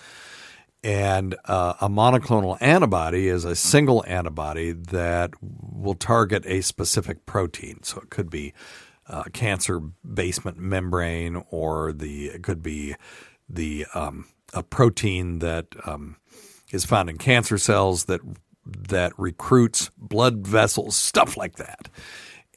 And 0.84 1.36
uh, 1.46 1.76
a 1.80 1.88
monoclonal 1.88 2.58
antibody 2.60 3.28
is 3.28 3.46
a 3.46 3.56
single 3.56 4.04
antibody 4.08 4.72
that 4.72 5.32
will 5.42 5.94
target 5.94 6.44
a 6.48 6.62
specific 6.62 7.26
protein. 7.26 7.84
So 7.84 8.02
it 8.02 8.10
could 8.10 8.30
be 8.30 8.54
uh, 9.08 9.24
cancer 9.34 9.80
basement 9.80 10.58
membrane, 10.58 11.44
or 11.50 11.92
the 11.92 12.28
it 12.28 12.44
could 12.44 12.64
be 12.64 12.96
the 13.50 13.86
um, 13.94 14.26
a 14.54 14.64
protein 14.64 15.40
that 15.40 15.68
um, 15.86 16.18
is 16.72 16.86
found 16.86 17.10
in 17.10 17.18
cancer 17.18 17.58
cells 17.58 18.06
that 18.06 18.22
that 18.66 19.14
recruits 19.18 19.90
blood 19.98 20.46
vessels, 20.46 20.96
stuff 20.98 21.38
like 21.38 21.56
that, 21.56 21.90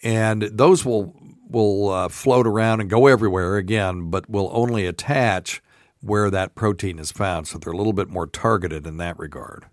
and 0.02 0.42
those 0.42 0.85
will 0.85 1.14
will 1.48 1.90
uh, 1.90 2.09
float 2.09 2.46
around 2.46 2.80
and 2.80 2.90
go 2.90 3.07
everywhere 3.07 3.57
again, 3.57 4.11
but 4.11 4.28
will 4.28 4.50
only 4.52 4.87
attach 4.87 5.62
where 6.00 6.30
that 6.30 6.54
protein 6.54 6.98
is 6.98 7.12
found. 7.12 7.48
So 7.48 7.59
they're 7.59 7.72
a 7.72 7.76
little 7.76 7.92
bit 7.92 8.09
more 8.09 8.26
targeted 8.26 8.87
in 8.87 8.98
that 8.98 9.18
regard. 9.18 9.66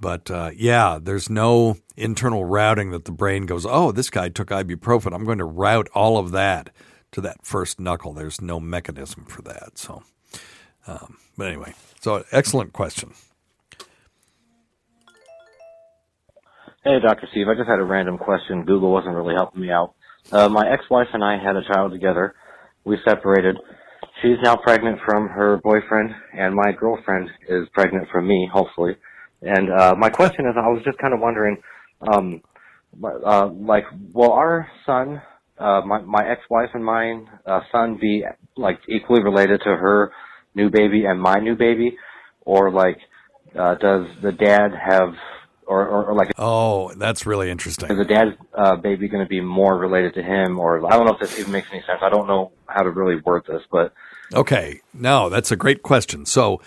But 0.00 0.30
uh, 0.30 0.50
yeah, 0.54 0.98
there's 1.00 1.30
no 1.30 1.76
internal 1.96 2.44
routing 2.44 2.90
that 2.90 3.06
the 3.06 3.12
brain 3.12 3.46
goes, 3.46 3.64
oh, 3.64 3.92
this 3.92 4.10
guy 4.10 4.28
took 4.28 4.48
ibuprofen. 4.48 5.14
I'm 5.14 5.24
going 5.24 5.38
to 5.38 5.44
route 5.44 5.88
all 5.94 6.18
of 6.18 6.32
that 6.32 6.70
to 7.12 7.20
that 7.22 7.44
first 7.44 7.80
knuckle. 7.80 8.12
There's 8.12 8.40
no 8.40 8.60
mechanism 8.60 9.24
for 9.24 9.42
that. 9.42 9.78
So, 9.78 10.02
um, 10.86 11.16
but 11.36 11.46
anyway, 11.46 11.74
so 12.00 12.24
excellent 12.30 12.72
question. 12.72 13.14
Hey, 16.84 17.00
Dr. 17.00 17.26
Steve. 17.32 17.48
I 17.48 17.54
just 17.54 17.68
had 17.68 17.80
a 17.80 17.84
random 17.84 18.18
question. 18.18 18.64
Google 18.64 18.92
wasn't 18.92 19.16
really 19.16 19.34
helping 19.34 19.60
me 19.60 19.70
out. 19.70 19.94
Uh, 20.30 20.48
my 20.48 20.70
ex-wife 20.70 21.08
and 21.12 21.24
I 21.24 21.36
had 21.36 21.56
a 21.56 21.62
child 21.72 21.90
together. 21.90 22.34
We 22.84 22.96
separated. 23.04 23.56
She's 24.22 24.36
now 24.42 24.56
pregnant 24.56 25.00
from 25.04 25.28
her 25.28 25.58
boyfriend, 25.64 26.10
and 26.32 26.54
my 26.54 26.72
girlfriend 26.78 27.28
is 27.48 27.66
pregnant 27.72 28.08
from 28.12 28.28
me, 28.28 28.48
hopefully. 28.52 28.96
And 29.46 29.70
uh, 29.70 29.94
my 29.96 30.10
question 30.10 30.46
is, 30.46 30.54
I 30.56 30.68
was 30.68 30.82
just 30.84 30.98
kind 30.98 31.14
of 31.14 31.20
wondering, 31.20 31.56
um, 32.12 32.42
uh, 33.02 33.46
like, 33.48 33.84
will 34.12 34.32
our 34.32 34.68
son, 34.84 35.22
uh, 35.58 35.80
my, 35.86 36.00
my 36.02 36.28
ex-wife 36.28 36.70
and 36.74 36.84
mine, 36.84 37.28
uh, 37.46 37.60
son 37.72 37.98
be 38.00 38.24
like 38.56 38.78
equally 38.88 39.22
related 39.22 39.60
to 39.64 39.70
her 39.70 40.12
new 40.54 40.70
baby 40.70 41.04
and 41.04 41.20
my 41.20 41.36
new 41.36 41.54
baby, 41.54 41.96
or 42.44 42.70
like, 42.70 42.98
uh, 43.58 43.74
does 43.76 44.06
the 44.22 44.32
dad 44.32 44.70
have 44.74 45.14
or, 45.66 45.86
or, 45.86 46.04
or 46.06 46.14
like 46.14 46.32
Oh, 46.38 46.92
that's 46.94 47.26
really 47.26 47.50
interesting. 47.50 47.90
is 47.90 47.96
the 47.98 48.04
dad's 48.04 48.36
uh, 48.56 48.76
baby 48.76 49.08
going 49.08 49.24
to 49.24 49.28
be 49.28 49.40
more 49.40 49.76
related 49.76 50.14
to 50.14 50.22
him, 50.22 50.58
or 50.58 50.84
I 50.86 50.96
don't 50.96 51.06
know 51.06 51.14
if 51.14 51.20
this 51.20 51.38
even 51.38 51.52
makes 51.52 51.68
any 51.72 51.80
sense. 51.82 52.00
I 52.02 52.08
don't 52.08 52.26
know 52.26 52.52
how 52.66 52.82
to 52.82 52.90
really 52.90 53.20
word 53.24 53.44
this, 53.48 53.62
but 53.70 53.92
Okay, 54.34 54.80
no, 54.92 55.28
that's 55.28 55.50
a 55.52 55.56
great 55.56 55.82
question. 55.82 56.26
So, 56.26 56.60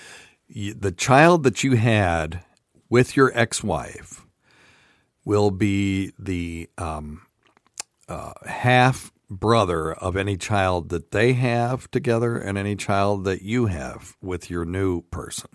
y- 0.53 0.73
the 0.77 0.91
child 0.91 1.43
that 1.43 1.63
you 1.63 1.75
had 1.75 2.43
with 2.89 3.15
your 3.15 3.31
ex-wife 3.37 4.25
will 5.25 5.51
be 5.51 6.11
the 6.17 6.69
um, 6.77 7.21
uh, 8.07 8.33
half 8.45 9.11
brother 9.29 9.93
of 9.93 10.15
any 10.15 10.35
child 10.35 10.89
that 10.89 11.11
they 11.11 11.33
have 11.33 11.89
together 11.91 12.37
and 12.37 12.57
any 12.57 12.75
child 12.75 13.25
that 13.25 13.41
you 13.41 13.67
have 13.67 14.15
with 14.21 14.49
your 14.49 14.65
new 14.65 15.01
person. 15.03 15.49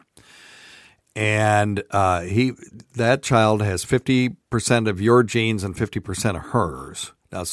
And 1.16 1.83
uh, 1.90 2.23
he, 2.23 2.53
that 2.94 3.23
child 3.23 3.62
has 3.62 3.85
fifty 3.85 4.31
percent 4.51 4.88
of 4.88 5.01
your 5.01 5.23
genes 5.23 5.62
and 5.62 5.77
fifty 5.77 6.01
percent 6.01 6.37
of 6.37 6.42
hers. 6.47 7.12
Now, 7.31 7.44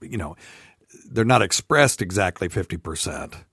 you 0.00 0.16
know, 0.18 0.36
they're 1.10 1.24
not 1.24 1.42
expressed 1.42 2.00
exactly 2.00 2.48
50%. 2.48 3.44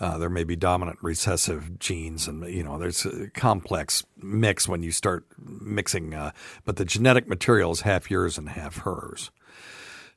Uh, 0.00 0.16
there 0.16 0.30
may 0.30 0.44
be 0.44 0.54
dominant 0.54 0.98
recessive 1.02 1.78
genes, 1.78 2.28
and 2.28 2.48
you 2.48 2.62
know 2.62 2.78
there's 2.78 3.04
a 3.04 3.30
complex 3.30 4.04
mix 4.16 4.68
when 4.68 4.82
you 4.82 4.92
start 4.92 5.26
mixing. 5.38 6.14
Uh, 6.14 6.30
but 6.64 6.76
the 6.76 6.84
genetic 6.84 7.26
material 7.26 7.72
is 7.72 7.80
half 7.80 8.10
yours 8.10 8.38
and 8.38 8.50
half 8.50 8.78
hers. 8.78 9.30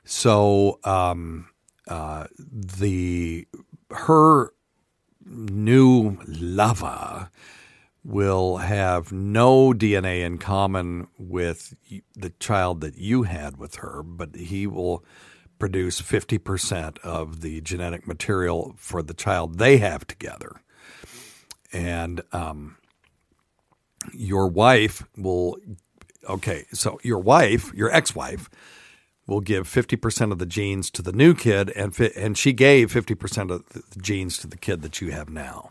So 0.04 0.78
um, 0.84 1.48
uh, 1.88 2.26
the 2.38 3.46
her 3.90 4.52
new 5.24 6.18
lover 6.26 7.30
will 8.04 8.58
have 8.58 9.12
no 9.12 9.72
DNA 9.72 10.24
in 10.24 10.38
common 10.38 11.06
with 11.18 11.74
the 12.14 12.30
child 12.40 12.80
that 12.80 12.98
you 12.98 13.22
had 13.24 13.56
with 13.56 13.76
her, 13.76 14.02
but 14.02 14.34
he 14.34 14.66
will 14.66 15.04
produce 15.62 16.02
50% 16.02 16.98
of 17.04 17.40
the 17.40 17.60
genetic 17.60 18.04
material 18.04 18.74
for 18.76 19.00
the 19.00 19.14
child 19.14 19.58
they 19.58 19.76
have 19.76 20.04
together. 20.04 20.60
And 21.72 22.20
um, 22.32 22.78
your 24.12 24.48
wife 24.48 25.04
will, 25.16 25.58
okay, 26.28 26.64
so 26.72 26.98
your 27.04 27.20
wife, 27.20 27.72
your 27.74 27.92
ex 27.92 28.12
wife, 28.12 28.50
will 29.28 29.40
give 29.40 29.68
50% 29.68 30.32
of 30.32 30.40
the 30.40 30.46
genes 30.46 30.90
to 30.90 31.00
the 31.00 31.12
new 31.12 31.32
kid, 31.32 31.70
and, 31.76 31.94
fi- 31.94 32.10
and 32.16 32.36
she 32.36 32.52
gave 32.52 32.92
50% 32.92 33.52
of 33.52 33.64
the 33.68 34.00
genes 34.00 34.38
to 34.38 34.48
the 34.48 34.56
kid 34.56 34.82
that 34.82 35.00
you 35.00 35.12
have 35.12 35.30
now. 35.30 35.70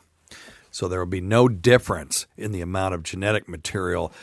So 0.72 0.88
there 0.88 1.00
will 1.00 1.06
be 1.06 1.20
no 1.20 1.50
difference 1.50 2.28
in 2.38 2.54
the 2.54 2.62
amount 2.62 2.94
of 2.94 3.04
genetic 3.04 3.50
material 3.50 4.14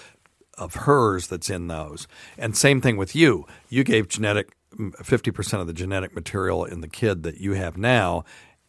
of 0.56 0.74
hers 0.76 1.26
that's 1.26 1.50
in 1.50 1.66
those. 1.68 2.08
And 2.38 2.56
same 2.56 2.80
thing 2.80 2.96
with 2.96 3.14
you. 3.14 3.46
You 3.68 3.84
gave 3.84 4.08
genetic 4.08 4.54
50% 4.76 5.60
of 5.60 5.66
the 5.66 5.72
genetic 5.72 6.14
material 6.14 6.64
in 6.64 6.80
the 6.80 6.88
kid 6.88 7.22
that 7.22 7.38
you 7.38 7.54
have 7.54 7.76
now 7.76 8.24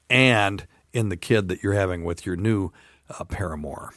and 0.09 0.65
in 0.93 1.09
the 1.09 1.17
kid 1.17 1.49
that 1.49 1.61
you're 1.61 1.73
having 1.73 2.03
with 2.03 2.25
your 2.25 2.35
new 2.35 2.71
uh, 3.09 3.23
paramour. 3.25 3.93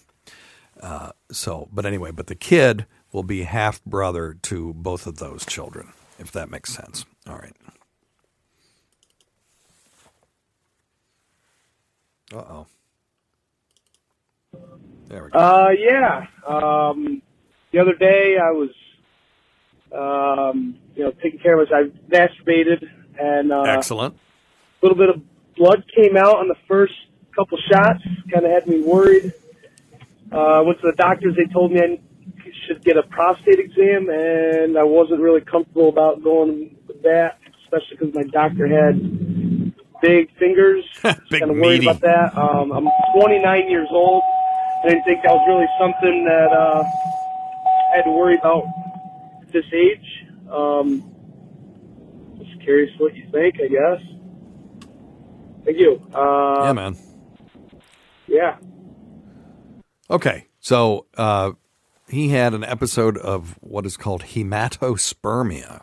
Uh, 0.81 1.13
so, 1.31 1.69
but 1.73 1.87
anyway, 1.87 2.11
but 2.11 2.27
the 2.27 2.35
kid 2.35 2.87
will 3.13 3.23
be 3.23 3.43
half 3.43 3.83
brother 3.85 4.37
to 4.43 4.75
both 4.75 5.07
of 5.07 5.19
those 5.19 5.45
children, 5.47 5.93
if 6.19 6.33
that 6.33 6.51
makes 6.51 6.73
sense. 6.73 7.05
All 7.29 7.37
right. 7.37 7.55
Uh 12.35 12.39
oh. 12.39 12.67
There 15.09 15.25
we 15.25 15.31
go. 15.31 15.39
Uh, 15.39 15.69
yeah. 15.79 16.27
Um, 16.47 17.21
the 17.71 17.79
other 17.79 17.95
day 17.95 18.37
I 18.43 18.51
was, 18.51 18.71
um, 19.95 20.77
you 20.97 21.05
know, 21.05 21.11
taking 21.23 21.39
care 21.41 21.59
of 21.61 21.69
myself. 21.69 21.91
I 22.11 22.15
masturbated 22.15 22.89
and, 23.19 23.53
uh, 23.53 23.63
Excellent. 23.63 24.15
a 24.15 24.87
little 24.87 24.97
bit 24.99 25.09
of 25.11 25.23
blood 25.57 25.85
came 25.95 26.17
out 26.17 26.39
on 26.39 26.49
the 26.49 26.57
first 26.67 26.95
couple 27.37 27.59
shots. 27.71 28.03
Kind 28.33 28.45
of 28.47 28.51
had 28.51 28.67
me 28.67 28.81
worried. 28.83 29.33
Uh, 30.33 30.37
I 30.37 30.61
went 30.61 30.81
to 30.81 30.87
the 30.87 30.97
doctors. 30.97 31.37
They 31.37 31.45
told 31.53 31.73
me 31.73 31.81
I 31.81 31.99
should 32.67 32.83
get 32.85 32.97
a 32.97 33.03
prostate 33.03 33.59
exam, 33.59 34.09
and 34.09 34.79
I 34.79 34.83
wasn't 34.83 35.21
really 35.21 35.43
comfortable 35.43 35.89
about 35.89 36.23
going 36.23 36.77
with 36.87 37.03
that, 37.03 37.39
especially 37.65 37.97
because 37.99 38.15
my 38.15 38.23
doctor 38.25 38.67
had 38.67 38.99
big 40.01 40.35
fingers. 40.39 40.85
Big 41.31 41.41
kind 41.41 41.51
of 41.53 41.57
worried 41.59 41.81
meaty. 41.81 41.87
about 41.87 42.01
that. 42.01 42.37
Um, 42.37 42.73
I'm 42.73 42.89
29 43.15 43.69
years 43.71 43.89
old. 43.93 44.23
I 44.85 44.89
didn't 44.89 45.05
think 45.05 45.23
that 45.23 45.31
was 45.31 45.45
really 45.47 45.67
something 45.79 46.25
that 46.25 46.51
uh, 46.53 46.83
I 46.83 47.97
had 47.97 48.03
to 48.03 48.11
worry 48.11 48.37
about 48.37 48.65
this 49.53 49.65
age. 49.73 50.27
Um, 50.51 51.03
just 52.39 52.61
curious 52.63 52.91
what 52.99 53.15
you 53.15 53.27
think, 53.31 53.57
I 53.63 53.69
guess. 53.69 54.01
Thank 55.65 55.79
you. 55.79 56.03
Uh, 56.15 56.65
yeah, 56.65 56.73
man. 56.73 56.97
Yeah. 58.27 58.57
Okay, 60.11 60.47
so 60.61 61.07
uh, 61.17 61.53
he 62.09 62.29
had 62.29 62.53
an 62.53 62.65
episode 62.65 63.17
of 63.19 63.57
what 63.61 63.87
is 63.87 63.97
called 63.97 64.23
hematospermia, 64.23 65.83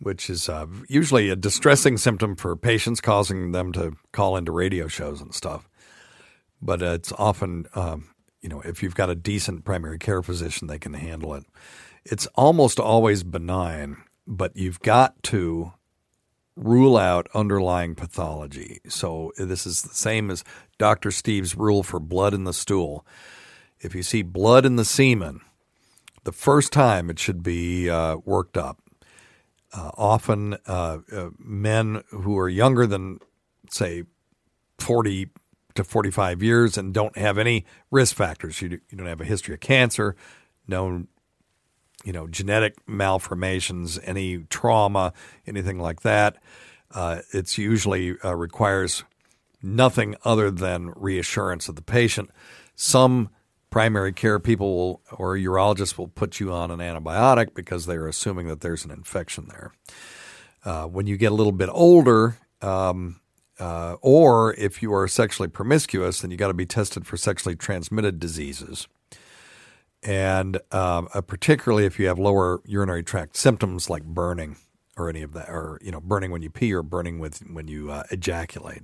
which 0.00 0.28
is 0.28 0.48
uh, 0.48 0.66
usually 0.88 1.28
a 1.28 1.36
distressing 1.36 1.96
symptom 1.96 2.34
for 2.34 2.56
patients, 2.56 3.00
causing 3.00 3.52
them 3.52 3.72
to 3.72 3.92
call 4.12 4.36
into 4.36 4.50
radio 4.50 4.88
shows 4.88 5.20
and 5.20 5.34
stuff. 5.34 5.68
But 6.60 6.82
uh, 6.82 6.86
it's 6.92 7.12
often, 7.12 7.66
um, 7.74 8.08
you 8.40 8.48
know, 8.48 8.60
if 8.62 8.82
you've 8.82 8.94
got 8.94 9.10
a 9.10 9.14
decent 9.14 9.64
primary 9.64 9.98
care 9.98 10.22
physician, 10.22 10.66
they 10.66 10.78
can 10.78 10.94
handle 10.94 11.34
it. 11.34 11.44
It's 12.04 12.26
almost 12.34 12.80
always 12.80 13.22
benign, 13.22 13.96
but 14.26 14.56
you've 14.56 14.80
got 14.80 15.22
to 15.24 15.72
rule 16.56 16.96
out 16.96 17.28
underlying 17.34 17.94
pathology. 17.94 18.80
So 18.88 19.32
this 19.38 19.66
is 19.66 19.82
the 19.82 19.94
same 19.94 20.30
as 20.30 20.44
Dr. 20.78 21.10
Steve's 21.10 21.56
rule 21.56 21.82
for 21.82 22.00
blood 22.00 22.34
in 22.34 22.44
the 22.44 22.52
stool. 22.52 23.06
If 23.80 23.94
you 23.94 24.02
see 24.02 24.22
blood 24.22 24.66
in 24.66 24.76
the 24.76 24.84
semen, 24.84 25.40
the 26.24 26.32
first 26.32 26.72
time 26.72 27.10
it 27.10 27.18
should 27.18 27.42
be 27.42 27.88
uh, 27.88 28.16
worked 28.24 28.56
up. 28.56 28.78
Uh, 29.72 29.90
often, 29.96 30.56
uh, 30.66 30.98
uh, 31.10 31.30
men 31.38 32.02
who 32.10 32.38
are 32.38 32.48
younger 32.48 32.86
than, 32.86 33.18
say, 33.70 34.04
40 34.78 35.30
to 35.74 35.84
45 35.84 36.42
years 36.42 36.76
and 36.76 36.92
don't 36.92 37.16
have 37.16 37.38
any 37.38 37.64
risk 37.90 38.14
factors, 38.14 38.60
you, 38.60 38.68
you 38.90 38.98
don't 38.98 39.06
have 39.06 39.22
a 39.22 39.24
history 39.24 39.54
of 39.54 39.60
cancer, 39.60 40.14
no 40.68 41.06
you 42.04 42.12
know, 42.12 42.26
genetic 42.26 42.76
malformations, 42.86 43.98
any 44.04 44.38
trauma, 44.50 45.12
anything 45.46 45.78
like 45.78 46.02
that. 46.02 46.36
Uh, 46.90 47.20
it's 47.32 47.58
usually 47.58 48.16
uh, 48.24 48.34
requires 48.34 49.04
nothing 49.62 50.16
other 50.24 50.50
than 50.50 50.92
reassurance 50.96 51.68
of 51.68 51.76
the 51.76 51.82
patient. 51.82 52.30
Some 52.74 53.30
primary 53.70 54.12
care 54.12 54.38
people 54.38 54.76
will, 54.76 55.00
or 55.12 55.36
urologists 55.36 55.96
will 55.96 56.08
put 56.08 56.40
you 56.40 56.52
on 56.52 56.70
an 56.70 56.80
antibiotic 56.80 57.54
because 57.54 57.86
they're 57.86 58.06
assuming 58.06 58.46
that 58.48 58.60
there's 58.60 58.84
an 58.84 58.90
infection 58.90 59.48
there. 59.48 59.72
Uh, 60.64 60.86
when 60.86 61.06
you 61.06 61.16
get 61.16 61.32
a 61.32 61.34
little 61.34 61.52
bit 61.52 61.70
older, 61.72 62.36
um, 62.60 63.20
uh, 63.58 63.96
or 64.00 64.54
if 64.54 64.82
you 64.82 64.92
are 64.92 65.08
sexually 65.08 65.48
promiscuous, 65.48 66.20
then 66.20 66.30
you 66.30 66.36
got 66.36 66.48
to 66.48 66.54
be 66.54 66.66
tested 66.66 67.06
for 67.06 67.16
sexually 67.16 67.56
transmitted 67.56 68.18
diseases 68.18 68.88
and 70.02 70.56
um, 70.70 71.08
uh, 71.14 71.20
particularly 71.20 71.84
if 71.84 71.98
you 71.98 72.06
have 72.08 72.18
lower 72.18 72.60
urinary 72.64 73.02
tract 73.02 73.36
symptoms 73.36 73.88
like 73.88 74.04
burning 74.04 74.56
or 74.96 75.08
any 75.08 75.22
of 75.22 75.32
that, 75.32 75.48
or 75.48 75.78
you 75.82 75.90
know, 75.90 76.00
burning 76.00 76.30
when 76.30 76.42
you 76.42 76.50
pee 76.50 76.72
or 76.72 76.82
burning 76.82 77.18
with 77.18 77.38
when 77.50 77.68
you 77.68 77.90
uh, 77.90 78.02
ejaculate. 78.10 78.82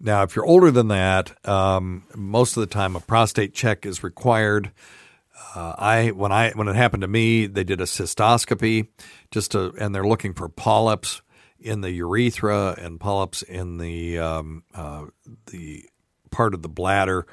Now, 0.00 0.22
if 0.22 0.36
you're 0.36 0.46
older 0.46 0.70
than 0.70 0.88
that, 0.88 1.46
um, 1.48 2.04
most 2.14 2.56
of 2.56 2.60
the 2.60 2.68
time 2.68 2.94
a 2.94 3.00
prostate 3.00 3.52
check 3.52 3.84
is 3.84 4.04
required. 4.04 4.70
Uh, 5.54 5.74
I 5.76 6.08
when 6.08 6.30
I 6.30 6.52
when 6.52 6.68
it 6.68 6.76
happened 6.76 7.00
to 7.02 7.08
me, 7.08 7.46
they 7.46 7.64
did 7.64 7.80
a 7.80 7.84
cystoscopy, 7.84 8.88
just 9.30 9.52
to, 9.52 9.72
and 9.78 9.94
they're 9.94 10.06
looking 10.06 10.34
for 10.34 10.48
polyps 10.48 11.22
in 11.60 11.80
the 11.80 11.90
urethra 11.90 12.76
and 12.78 13.00
polyps 13.00 13.42
in 13.42 13.78
the 13.78 14.18
um, 14.18 14.62
uh, 14.74 15.06
the 15.46 15.84
part 16.30 16.54
of 16.54 16.62
the 16.62 16.68
bladder 16.68 17.26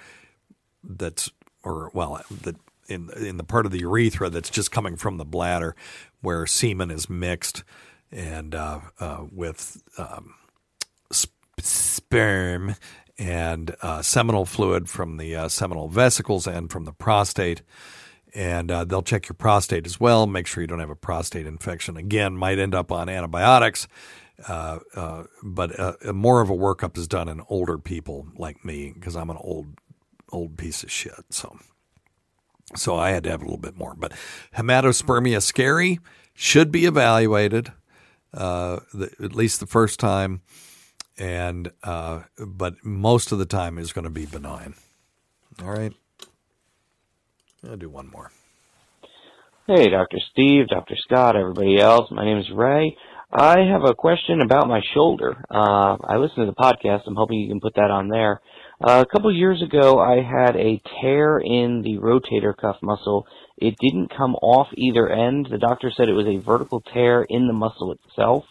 that's 0.84 1.32
or 1.66 1.92
well 1.94 2.22
the 2.30 2.56
in 2.88 3.10
in 3.18 3.38
the 3.38 3.44
part 3.44 3.66
of 3.66 3.72
the 3.72 3.80
urethra 3.80 4.30
that's 4.30 4.50
just 4.50 4.72
coming 4.72 4.96
from 4.96 5.18
the 5.18 5.26
bladder 5.26 5.76
where 6.22 6.46
semen 6.46 6.92
is 6.92 7.10
mixed 7.10 7.64
and 8.12 8.56
uh, 8.56 8.80
uh, 9.00 9.26
with 9.32 9.82
um, 9.98 10.34
sp- 11.12 11.36
sperm 11.60 12.76
and 13.18 13.76
uh, 13.82 14.02
seminal 14.02 14.46
fluid 14.46 14.90
from 14.90 15.18
the 15.18 15.36
uh, 15.36 15.48
seminal 15.48 15.88
vesicles 15.88 16.48
and 16.48 16.72
from 16.72 16.86
the 16.86 16.92
prostate. 16.94 17.62
And 18.34 18.70
uh, 18.70 18.84
they'll 18.84 19.02
check 19.02 19.30
your 19.30 19.36
prostate 19.36 19.86
as 19.86 20.00
well, 20.00 20.28
make 20.28 20.46
sure 20.46 20.62
you 20.62 20.68
don't 20.68 20.80
have 20.80 20.90
a 20.90 20.96
prostate 20.96 21.48
infection. 21.48 21.96
Again, 21.96 22.36
might 22.36 22.60
end 22.60 22.76
up 22.76 22.92
on 22.92 23.08
antibiotics, 23.08 23.88
uh, 24.50 24.80
but 25.42 26.14
more 26.14 26.42
of 26.42 26.50
a 26.50 26.54
workup 26.54 26.98
is 26.98 27.08
done 27.08 27.30
in 27.30 27.42
older 27.48 27.78
people 27.78 28.28
like 28.36 28.66
me 28.66 28.92
because 28.94 29.16
I'm 29.16 29.30
an 29.30 29.38
old 29.40 29.68
old 30.32 30.58
piece 30.58 30.84
of 30.84 30.92
shit. 30.92 31.14
So, 31.30 31.58
So 32.76 32.96
I 32.96 33.12
had 33.12 33.24
to 33.26 33.30
have 33.32 33.42
a 33.42 33.46
little 33.46 33.58
bit 33.58 33.78
more. 33.78 33.96
But 33.98 34.14
hematospermia 34.56 35.42
scary 35.42 36.00
should 36.34 36.72
be 36.72 36.86
evaluated 36.86 37.72
uh, 38.34 38.80
the, 38.94 39.12
at 39.24 39.34
least 39.34 39.60
the 39.60 39.66
first 39.66 40.00
time, 40.00 40.42
and 41.18 41.72
uh, 41.84 42.24
but 42.38 42.84
most 42.84 43.32
of 43.32 43.40
the 43.40 43.46
time 43.46 43.78
is 43.78 43.94
going 43.94 44.04
to 44.04 44.10
be 44.10 44.26
benign. 44.26 44.76
All 45.64 45.72
right, 45.72 45.94
I'll 47.68 47.78
do 47.78 47.90
one 47.90 48.10
more. 48.12 48.32
Hey, 49.68 49.90
Dr. 49.90 50.18
Steve, 50.32 50.68
Dr. 50.68 50.96
Scott, 50.98 51.36
everybody 51.36 51.80
else. 51.80 52.12
My 52.12 52.26
name 52.26 52.38
is 52.38 52.52
Ray. 52.54 52.98
I 53.32 53.62
have 53.62 53.84
a 53.84 53.96
question 53.96 54.42
about 54.42 54.68
my 54.68 54.82
shoulder. 54.94 55.44
Uh, 55.50 55.98
I 56.04 56.18
listen 56.18 56.46
to 56.46 56.52
the 56.52 56.54
podcast. 56.54 57.02
I'm 57.08 57.16
hoping 57.16 57.40
you 57.40 57.50
can 57.50 57.60
put 57.60 57.74
that 57.76 57.90
on 57.90 58.08
there. 58.10 58.42
A 58.84 59.06
couple 59.06 59.34
years 59.34 59.62
ago, 59.62 60.00
I 60.00 60.22
had 60.22 60.58
a 60.58 60.82
tear 61.02 61.40
in 61.40 61.82
the 61.82 61.98
rotator 61.98 62.56
cuff 62.56 62.76
muscle. 62.82 63.26
It 63.58 63.76
didn't 63.80 64.16
come 64.16 64.36
off 64.36 64.68
either 64.74 65.08
end. 65.08 65.48
The 65.50 65.58
doctor 65.58 65.92
said 65.96 66.10
it 66.10 66.14
was 66.14 66.28
a 66.28 66.44
vertical 66.44 66.82
tear 66.82 67.26
in 67.28 67.48
the 67.48 67.54
muscle 67.54 67.94
itself. 67.94 68.44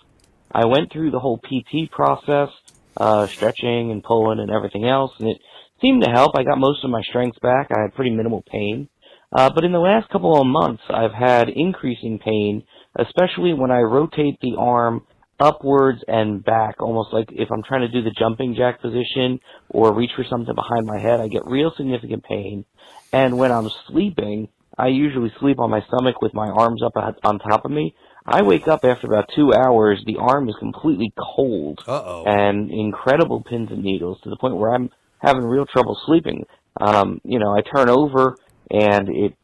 I 0.50 0.64
went 0.64 0.90
through 0.90 1.10
the 1.10 1.18
whole 1.18 1.38
PT 1.38 1.90
process, 1.90 2.48
uh, 2.96 3.26
stretching 3.26 3.90
and 3.90 4.02
pulling 4.02 4.40
and 4.40 4.50
everything 4.50 4.87
else, 4.87 5.12
and 5.18 5.28
it 5.28 5.38
seemed 5.82 6.04
to 6.04 6.10
help. 6.10 6.38
I 6.38 6.44
got 6.44 6.58
most 6.58 6.84
of 6.84 6.90
my 6.90 7.02
strength 7.02 7.38
back. 7.40 7.68
I 7.70 7.82
had 7.82 7.94
pretty 7.94 8.10
minimal 8.10 8.42
pain. 8.50 8.88
Uh, 9.30 9.50
but 9.54 9.64
in 9.64 9.72
the 9.72 9.78
last 9.78 10.08
couple 10.10 10.40
of 10.40 10.46
months, 10.46 10.82
I've 10.88 11.12
had 11.12 11.48
increasing 11.50 12.18
pain, 12.18 12.62
especially 12.96 13.52
when 13.52 13.70
I 13.70 13.80
rotate 13.80 14.38
the 14.40 14.54
arm 14.56 15.04
upwards 15.40 16.03
and 16.07 16.44
back, 16.44 16.81
almost 16.81 17.12
like 17.12 17.29
if 17.33 17.51
I'm 17.51 17.62
trying 17.62 17.83
to 17.83 17.88
do 17.88 18.03
the 18.03 18.14
jumping 18.18 18.55
jack 18.55 18.81
position 18.81 19.40
or 19.68 19.92
reach 19.94 20.12
for 20.16 20.25
something 20.25 20.55
behind 20.55 20.87
my 20.87 20.99
head, 21.01 21.20
I 21.20 21.29
get 21.29 21.47
real 21.47 21.73
significant 21.77 22.25
pain. 22.25 22.64
And 23.12 23.38
when 23.38 23.53
I'm 23.53 23.68
sleeping, 23.88 24.49
I 24.77 24.88
usually 24.88 25.33
sleep 25.40 25.59
on 25.61 25.70
my 25.70 25.83
stomach 25.87 26.20
with 26.20 26.35
my 26.35 26.49
arms 26.49 26.83
up 26.83 26.92
on 26.97 27.38
top 27.38 27.64
of 27.64 27.70
me. 27.70 27.94
I 28.27 28.42
wake 28.42 28.66
up 28.68 28.85
after 28.85 29.07
about 29.07 29.31
two 29.37 29.53
hours, 29.53 30.03
the 30.07 30.16
arm 30.16 30.49
is 30.49 30.57
completely 30.59 31.12
cold 31.37 31.81
Uh-oh. 31.87 32.25
and 32.27 32.70
incredible 32.70 33.42
pins 33.42 33.70
and 33.70 33.83
needles 33.83 34.18
to 34.23 34.31
the 34.31 34.37
point 34.37 34.57
where 34.57 34.75
I'm 34.75 34.90
having 35.18 35.44
real 35.44 35.66
trouble 35.66 35.99
sleeping. 36.07 36.44
Um, 36.81 37.20
you 37.23 37.38
know, 37.38 37.55
I 37.55 37.61
turn 37.61 37.88
over 37.88 38.37
and 38.70 39.09
it 39.11 39.35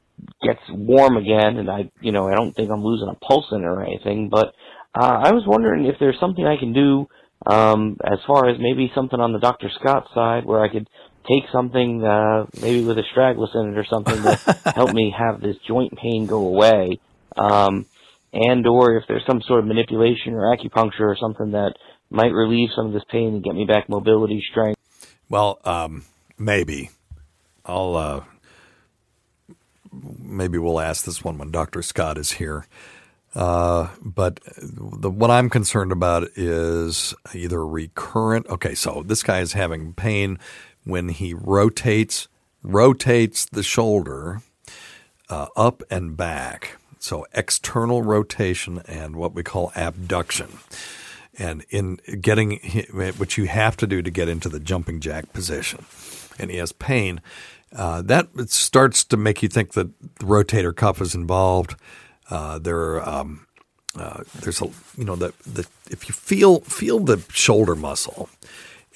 gets 0.42 0.60
warm 0.70 1.16
again 1.16 1.58
and 1.58 1.70
I, 1.70 1.90
you 2.00 2.10
know, 2.12 2.26
I 2.26 2.34
don't 2.34 2.54
think 2.56 2.70
I'm 2.70 2.82
losing 2.82 3.08
a 3.08 3.14
pulse 3.14 3.46
in 3.52 3.60
it 3.60 3.66
or 3.66 3.82
anything, 3.84 4.30
but, 4.30 4.54
uh, 4.94 5.20
I 5.24 5.32
was 5.32 5.44
wondering 5.46 5.86
if 5.86 5.96
there's 6.00 6.18
something 6.18 6.44
I 6.44 6.56
can 6.56 6.72
do, 6.72 7.08
um, 7.46 7.96
as 8.04 8.18
far 8.26 8.48
as 8.48 8.58
maybe 8.58 8.90
something 8.94 9.20
on 9.20 9.32
the 9.32 9.38
Dr. 9.38 9.70
Scott 9.80 10.08
side 10.14 10.44
where 10.44 10.62
I 10.62 10.68
could 10.68 10.88
take 11.28 11.44
something, 11.52 12.04
uh, 12.04 12.46
maybe 12.60 12.84
with 12.84 12.98
a 12.98 13.04
stragless 13.14 13.54
in 13.54 13.72
it 13.72 13.78
or 13.78 13.84
something 13.84 14.22
to 14.22 14.72
help 14.74 14.92
me 14.92 15.14
have 15.16 15.40
this 15.40 15.56
joint 15.66 15.96
pain 15.96 16.26
go 16.26 16.46
away. 16.46 16.98
Um, 17.36 17.86
and 18.32 18.66
or 18.66 18.96
if 18.96 19.04
there's 19.08 19.24
some 19.26 19.42
sort 19.42 19.60
of 19.60 19.66
manipulation 19.66 20.34
or 20.34 20.56
acupuncture 20.56 21.00
or 21.00 21.16
something 21.20 21.52
that 21.52 21.74
might 22.10 22.32
relieve 22.32 22.70
some 22.74 22.86
of 22.86 22.92
this 22.92 23.04
pain 23.10 23.34
and 23.34 23.44
get 23.44 23.54
me 23.54 23.64
back 23.64 23.88
mobility, 23.88 24.42
strength. 24.50 24.78
Well, 25.28 25.60
um, 25.64 26.04
maybe. 26.38 26.90
I'll 27.64 27.96
uh, 27.96 28.24
maybe 29.92 30.58
we'll 30.58 30.80
ask 30.80 31.04
this 31.04 31.22
one 31.22 31.38
when 31.38 31.50
Dr. 31.50 31.82
Scott 31.82 32.18
is 32.18 32.32
here. 32.32 32.66
Uh, 33.34 33.88
but 34.02 34.40
the 34.56 35.10
what 35.10 35.30
I'm 35.30 35.48
concerned 35.48 35.92
about 35.92 36.24
is 36.34 37.14
either 37.34 37.64
recurrent. 37.64 38.46
Okay, 38.48 38.74
so 38.74 39.02
this 39.06 39.22
guy 39.22 39.40
is 39.40 39.52
having 39.52 39.92
pain 39.92 40.38
when 40.84 41.10
he 41.10 41.34
rotates 41.34 42.28
rotates 42.62 43.46
the 43.46 43.62
shoulder 43.62 44.42
uh, 45.28 45.46
up 45.56 45.82
and 45.90 46.16
back. 46.16 46.78
So 46.98 47.26
external 47.32 48.02
rotation 48.02 48.82
and 48.86 49.16
what 49.16 49.34
we 49.34 49.42
call 49.42 49.72
abduction. 49.74 50.58
And 51.38 51.64
in 51.70 51.96
getting 52.20 52.58
which 53.16 53.38
you 53.38 53.46
have 53.46 53.76
to 53.78 53.86
do 53.86 54.02
to 54.02 54.10
get 54.10 54.28
into 54.28 54.48
the 54.48 54.60
jumping 54.60 55.00
jack 55.00 55.32
position, 55.32 55.86
and 56.38 56.50
he 56.50 56.58
has 56.58 56.72
pain. 56.72 57.22
Uh, 57.74 58.02
that 58.02 58.28
starts 58.50 59.04
to 59.04 59.16
make 59.16 59.42
you 59.42 59.48
think 59.48 59.72
that 59.74 59.88
the 60.18 60.26
rotator 60.26 60.74
cuff 60.74 61.00
is 61.00 61.14
involved. 61.14 61.76
Uh, 62.30 62.58
there, 62.58 63.06
um, 63.06 63.46
uh, 63.98 64.22
there's 64.40 64.62
a 64.62 64.66
you 64.96 65.04
know 65.04 65.16
the 65.16 65.34
the 65.44 65.66
if 65.90 66.08
you 66.08 66.14
feel 66.14 66.60
feel 66.60 67.00
the 67.00 67.22
shoulder 67.32 67.74
muscle, 67.74 68.28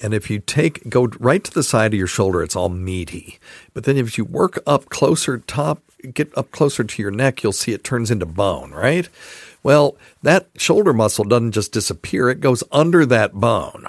and 0.01 0.13
if 0.13 0.29
you 0.29 0.39
take 0.39 0.89
go 0.89 1.07
right 1.19 1.43
to 1.43 1.51
the 1.51 1.63
side 1.63 1.93
of 1.93 1.97
your 1.97 2.07
shoulder, 2.07 2.41
it's 2.41 2.55
all 2.55 2.69
meaty. 2.69 3.39
But 3.73 3.83
then 3.83 3.97
if 3.97 4.17
you 4.17 4.23
work 4.23 4.61
up 4.65 4.89
closer, 4.89 5.37
top 5.39 5.83
get 6.13 6.35
up 6.37 6.51
closer 6.51 6.83
to 6.83 7.01
your 7.01 7.11
neck, 7.11 7.43
you'll 7.43 7.51
see 7.51 7.73
it 7.73 7.83
turns 7.83 8.09
into 8.09 8.25
bone. 8.25 8.71
Right. 8.71 9.09
Well, 9.63 9.97
that 10.23 10.47
shoulder 10.57 10.93
muscle 10.93 11.25
doesn't 11.25 11.51
just 11.51 11.73
disappear; 11.73 12.29
it 12.29 12.39
goes 12.39 12.63
under 12.71 13.05
that 13.05 13.33
bone. 13.33 13.87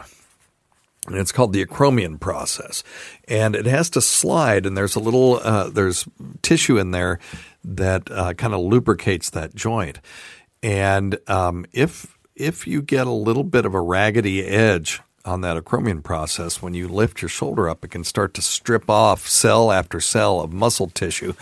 And 1.07 1.19
it's 1.19 1.31
called 1.31 1.53
the 1.53 1.65
acromion 1.65 2.19
process, 2.19 2.83
and 3.29 3.55
it 3.55 3.67
has 3.67 3.89
to 3.91 4.01
slide. 4.01 4.67
And 4.67 4.77
there's 4.77 4.97
a 4.97 5.01
little 5.01 5.39
uh, 5.41 5.69
there's 5.69 6.05
tissue 6.43 6.79
in 6.79 6.91
there 6.91 7.21
that 7.67 8.11
uh, 8.11 8.33
kind 8.35 8.55
of 8.55 8.61
lubricates 8.61 9.31
that 9.31 9.55
joint. 9.55 10.01
And 10.63 11.19
um, 11.29 11.67
if 11.73 12.17
if 12.35 12.67
you 12.67 12.83
get 12.83 13.07
a 13.07 13.13
little 13.13 13.45
bit 13.45 13.65
of 13.65 13.75
a 13.75 13.81
raggedy 13.81 14.45
edge 14.45 15.01
on 15.25 15.41
that 15.41 15.63
acromion 15.63 16.03
process, 16.03 16.63
when 16.63 16.75
you 16.75 16.87
lift 16.87 17.23
your 17.23 17.29
shoulder 17.29 17.69
up, 17.69 17.85
it 17.85 17.91
can 17.91 18.05
start 18.05 18.35
to 18.35 18.43
strip 18.43 18.89
off 18.89 19.27
cell 19.27 19.73
after 19.73 20.01
cell 20.01 20.41
of 20.41 20.53
muscle 20.53 20.89
tissue 20.89 21.33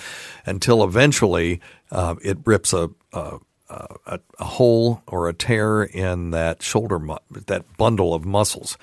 until 0.46 0.82
eventually 0.82 1.60
uh, 1.90 2.14
it 2.22 2.38
rips 2.44 2.72
a, 2.72 2.90
a, 3.12 3.38
a, 3.68 4.20
a, 4.38 4.44
hole 4.44 5.02
or 5.06 5.28
a 5.28 5.34
tear 5.34 5.82
in 5.82 6.30
that 6.30 6.62
shoulder, 6.62 6.98
mu- 6.98 7.16
that 7.30 7.76
bundle 7.76 8.14
of 8.14 8.24
muscles. 8.24 8.78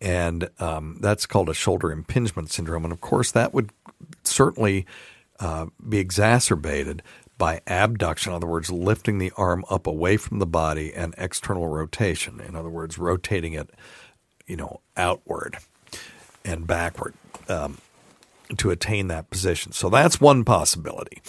And 0.00 0.48
um, 0.58 0.96
that's 1.00 1.26
called 1.26 1.48
a 1.48 1.54
shoulder 1.54 1.92
impingement 1.92 2.50
syndrome. 2.50 2.84
And 2.84 2.92
of 2.92 3.00
course, 3.00 3.30
that 3.32 3.52
would 3.54 3.70
certainly 4.24 4.86
uh, 5.40 5.66
be 5.86 5.98
exacerbated 5.98 7.02
by 7.38 7.62
abduction, 7.66 8.32
in 8.32 8.36
other 8.36 8.46
words, 8.46 8.70
lifting 8.70 9.18
the 9.18 9.32
arm 9.36 9.64
up 9.70 9.86
away 9.86 10.18
from 10.18 10.38
the 10.38 10.46
body, 10.46 10.92
and 10.92 11.14
external 11.16 11.66
rotation, 11.68 12.38
in 12.40 12.54
other 12.54 12.68
words, 12.68 12.98
rotating 12.98 13.54
it, 13.54 13.70
you 14.46 14.56
know, 14.56 14.80
outward 14.96 15.56
and 16.44 16.66
backward 16.66 17.14
um, 17.48 17.78
to 18.58 18.70
attain 18.70 19.08
that 19.08 19.30
position. 19.30 19.72
So 19.72 19.88
that's 19.88 20.20
one 20.20 20.44
possibility. 20.44 21.22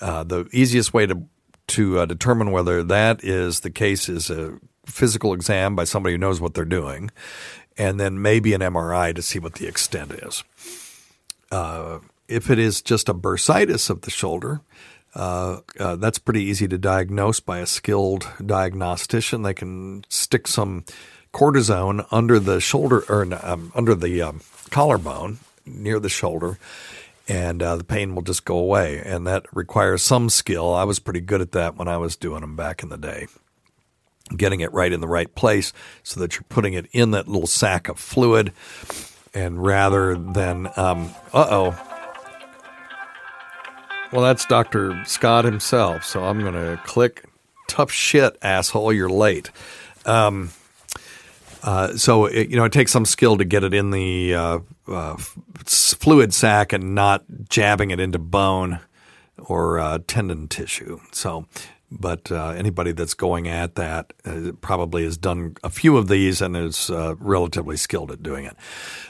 Uh, 0.00 0.24
the 0.24 0.48
easiest 0.52 0.94
way 0.94 1.06
to 1.06 1.26
to 1.68 2.00
uh, 2.00 2.06
determine 2.06 2.50
whether 2.50 2.82
that 2.82 3.22
is 3.22 3.60
the 3.60 3.70
case 3.70 4.08
is 4.08 4.28
a 4.28 4.58
physical 4.86 5.32
exam 5.32 5.76
by 5.76 5.84
somebody 5.84 6.14
who 6.14 6.18
knows 6.18 6.40
what 6.40 6.54
they're 6.54 6.64
doing, 6.64 7.10
and 7.76 8.00
then 8.00 8.20
maybe 8.20 8.54
an 8.54 8.60
MRI 8.60 9.14
to 9.14 9.22
see 9.22 9.38
what 9.38 9.54
the 9.54 9.68
extent 9.68 10.10
is. 10.10 10.42
Uh, 11.52 11.98
if 12.30 12.50
it 12.50 12.58
is 12.58 12.80
just 12.80 13.08
a 13.08 13.14
bursitis 13.14 13.90
of 13.90 14.02
the 14.02 14.10
shoulder, 14.10 14.60
uh, 15.14 15.60
uh, 15.78 15.96
that's 15.96 16.18
pretty 16.18 16.44
easy 16.44 16.68
to 16.68 16.78
diagnose 16.78 17.40
by 17.40 17.58
a 17.58 17.66
skilled 17.66 18.28
diagnostician. 18.44 19.42
They 19.42 19.54
can 19.54 20.04
stick 20.08 20.46
some 20.46 20.84
cortisone 21.32 22.06
under 22.10 22.38
the 22.38 22.60
shoulder 22.60 23.04
or 23.08 23.26
um, 23.42 23.72
under 23.74 23.94
the 23.94 24.22
um, 24.22 24.40
collarbone 24.70 25.38
near 25.66 25.98
the 25.98 26.08
shoulder, 26.08 26.58
and 27.28 27.62
uh, 27.62 27.76
the 27.76 27.84
pain 27.84 28.14
will 28.14 28.22
just 28.22 28.44
go 28.44 28.56
away. 28.56 29.02
And 29.04 29.26
that 29.26 29.44
requires 29.52 30.02
some 30.02 30.30
skill. 30.30 30.72
I 30.72 30.84
was 30.84 31.00
pretty 31.00 31.20
good 31.20 31.40
at 31.40 31.52
that 31.52 31.76
when 31.76 31.88
I 31.88 31.96
was 31.96 32.16
doing 32.16 32.40
them 32.40 32.56
back 32.56 32.82
in 32.82 32.88
the 32.88 32.98
day. 32.98 33.26
Getting 34.36 34.60
it 34.60 34.72
right 34.72 34.92
in 34.92 35.00
the 35.00 35.08
right 35.08 35.32
place 35.34 35.72
so 36.04 36.20
that 36.20 36.34
you're 36.34 36.44
putting 36.48 36.74
it 36.74 36.86
in 36.92 37.10
that 37.10 37.26
little 37.26 37.48
sack 37.48 37.88
of 37.88 37.98
fluid, 37.98 38.52
and 39.34 39.60
rather 39.60 40.14
than, 40.16 40.68
um, 40.76 41.10
uh 41.32 41.46
oh, 41.50 41.89
well, 44.12 44.22
that's 44.22 44.46
Dr. 44.46 45.02
Scott 45.04 45.44
himself. 45.44 46.04
So 46.04 46.24
I'm 46.24 46.40
going 46.40 46.54
to 46.54 46.80
click 46.84 47.24
tough 47.68 47.92
shit, 47.92 48.36
asshole. 48.42 48.92
You're 48.92 49.08
late. 49.08 49.50
Um, 50.04 50.50
uh, 51.62 51.96
so 51.96 52.24
it, 52.24 52.48
you 52.48 52.56
know 52.56 52.64
it 52.64 52.72
takes 52.72 52.90
some 52.90 53.04
skill 53.04 53.36
to 53.36 53.44
get 53.44 53.62
it 53.62 53.74
in 53.74 53.90
the 53.90 54.34
uh, 54.34 54.58
uh, 54.88 55.16
fluid 55.64 56.32
sac 56.32 56.72
and 56.72 56.94
not 56.94 57.24
jabbing 57.48 57.90
it 57.90 58.00
into 58.00 58.18
bone 58.18 58.80
or 59.38 59.78
uh, 59.78 59.98
tendon 60.06 60.48
tissue. 60.48 61.00
So, 61.12 61.46
but 61.90 62.30
uh, 62.32 62.50
anybody 62.50 62.92
that's 62.92 63.14
going 63.14 63.48
at 63.48 63.76
that 63.76 64.12
uh, 64.24 64.52
probably 64.60 65.04
has 65.04 65.16
done 65.16 65.56
a 65.64 65.70
few 65.70 65.96
of 65.96 66.08
these 66.08 66.42
and 66.42 66.56
is 66.56 66.90
relatively 67.20 67.76
skilled 67.76 68.10
at 68.12 68.22
doing 68.22 68.44
it. 68.46 68.56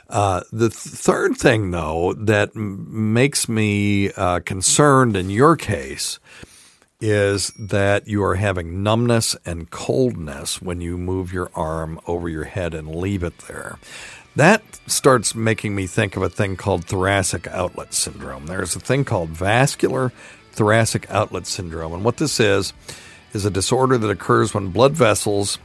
the 0.08 0.70
th- 0.70 0.72
third 0.72 1.36
thing, 1.36 1.70
though, 1.72 2.14
that 2.14 2.50
m- 2.56 3.12
makes 3.14 3.48
me 3.48 4.10
concerned 4.46 5.16
in 5.16 5.30
your 5.30 5.56
case 5.56 6.18
is 7.00 7.48
that 7.58 8.08
you 8.08 8.22
are 8.24 8.36
having 8.36 8.82
numbness 8.82 9.36
and 9.46 9.70
coldness 9.70 10.62
when 10.62 10.80
you 10.80 10.98
move 10.98 11.32
your 11.32 11.50
arm 11.54 12.00
over 12.06 12.28
your 12.28 12.44
head 12.44 12.74
and 12.74 12.94
leave 12.94 13.22
it 13.24 13.38
there. 13.48 13.78
that 14.36 14.62
starts 14.86 15.34
making 15.34 15.74
me 15.74 15.86
think 15.86 16.16
of 16.16 16.22
a 16.22 16.30
thing 16.30 16.56
called 16.56 16.84
thoracic 16.86 17.46
outlet 17.48 17.94
syndrome. 17.94 18.46
There's 18.46 18.76
a 18.76 18.80
thing 18.80 19.04
called 19.04 19.30
vascular 19.30 20.12
thoracic 20.52 21.10
outlet 21.10 21.46
syndrome. 21.46 21.92
And 21.92 22.04
what 22.04 22.18
this 22.18 22.40
is, 22.40 22.72
is 23.32 23.44
a 23.44 23.50
disorder 23.50 23.96
that 23.98 24.10
occurs 24.10 24.52
when 24.54 24.68
blood 24.68 24.92
vessels 24.92 25.58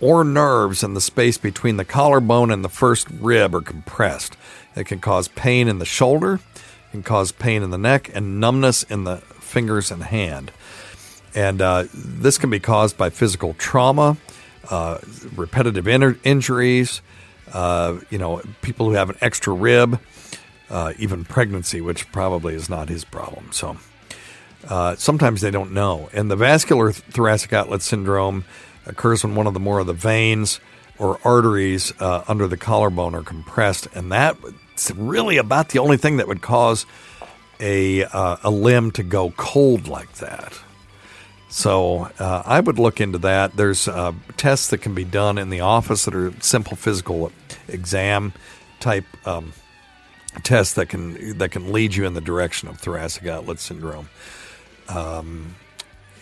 or 0.00 0.24
nerves 0.24 0.82
in 0.82 0.94
the 0.94 1.00
space 1.00 1.38
between 1.38 1.76
the 1.76 1.84
collarbone 1.84 2.50
and 2.50 2.64
the 2.64 2.68
first 2.68 3.08
rib 3.10 3.54
are 3.54 3.60
compressed. 3.60 4.36
It 4.76 4.86
can 4.86 4.98
cause 4.98 5.28
pain 5.28 5.68
in 5.68 5.78
the 5.78 5.84
shoulder, 5.84 6.40
can 6.90 7.02
cause 7.02 7.32
pain 7.32 7.62
in 7.62 7.70
the 7.70 7.78
neck, 7.78 8.10
and 8.12 8.40
numbness 8.40 8.82
in 8.82 9.04
the 9.04 9.18
fingers 9.18 9.90
and 9.90 10.02
hand. 10.02 10.50
And 11.34 11.62
uh, 11.62 11.84
this 11.92 12.38
can 12.38 12.50
be 12.50 12.60
caused 12.60 12.96
by 12.96 13.10
physical 13.10 13.54
trauma, 13.54 14.16
uh, 14.70 14.98
repetitive 15.34 15.88
in- 15.88 16.20
injuries, 16.24 17.02
uh, 17.52 17.98
you 18.10 18.18
know, 18.18 18.42
people 18.62 18.86
who 18.86 18.92
have 18.92 19.10
an 19.10 19.16
extra 19.20 19.52
rib, 19.52 20.00
uh, 20.70 20.92
even 20.98 21.24
pregnancy, 21.24 21.80
which 21.80 22.10
probably 22.12 22.54
is 22.54 22.68
not 22.68 22.88
his 22.88 23.04
problem. 23.04 23.50
So 23.52 23.76
uh, 24.68 24.96
sometimes 24.96 25.40
they 25.40 25.50
don't 25.50 25.72
know. 25.72 26.08
And 26.12 26.30
the 26.30 26.36
vascular 26.36 26.92
thoracic 26.92 27.52
outlet 27.52 27.82
syndrome 27.82 28.44
occurs 28.86 29.24
when 29.24 29.34
one 29.34 29.46
of 29.46 29.54
the 29.54 29.60
more 29.60 29.80
of 29.80 29.86
the 29.86 29.92
veins 29.92 30.60
or 30.98 31.18
arteries 31.24 31.92
uh, 32.00 32.24
under 32.28 32.46
the 32.46 32.56
collarbone 32.56 33.14
are 33.14 33.22
compressed, 33.22 33.88
and 33.94 34.12
that's 34.12 34.90
really 34.92 35.38
about 35.38 35.70
the 35.70 35.78
only 35.78 35.96
thing 35.96 36.18
that 36.18 36.28
would 36.28 36.42
cause 36.42 36.86
a 37.60 38.04
uh, 38.04 38.36
a 38.42 38.50
limb 38.50 38.90
to 38.92 39.02
go 39.02 39.30
cold 39.32 39.88
like 39.88 40.12
that. 40.14 40.58
So 41.48 42.10
uh, 42.18 42.42
I 42.44 42.58
would 42.58 42.80
look 42.80 43.00
into 43.00 43.18
that. 43.18 43.56
There's 43.56 43.86
uh, 43.86 44.12
tests 44.36 44.70
that 44.70 44.78
can 44.78 44.94
be 44.94 45.04
done 45.04 45.38
in 45.38 45.50
the 45.50 45.60
office 45.60 46.04
that 46.04 46.14
are 46.14 46.32
simple 46.40 46.76
physical 46.76 47.30
exam 47.68 48.32
type 48.80 49.04
um, 49.24 49.52
tests 50.42 50.74
that 50.74 50.88
can 50.88 51.38
that 51.38 51.52
can 51.52 51.72
lead 51.72 51.94
you 51.94 52.06
in 52.06 52.14
the 52.14 52.20
direction 52.20 52.68
of 52.68 52.78
thoracic 52.78 53.26
outlet 53.26 53.60
syndrome. 53.60 54.08
Um, 54.88 55.56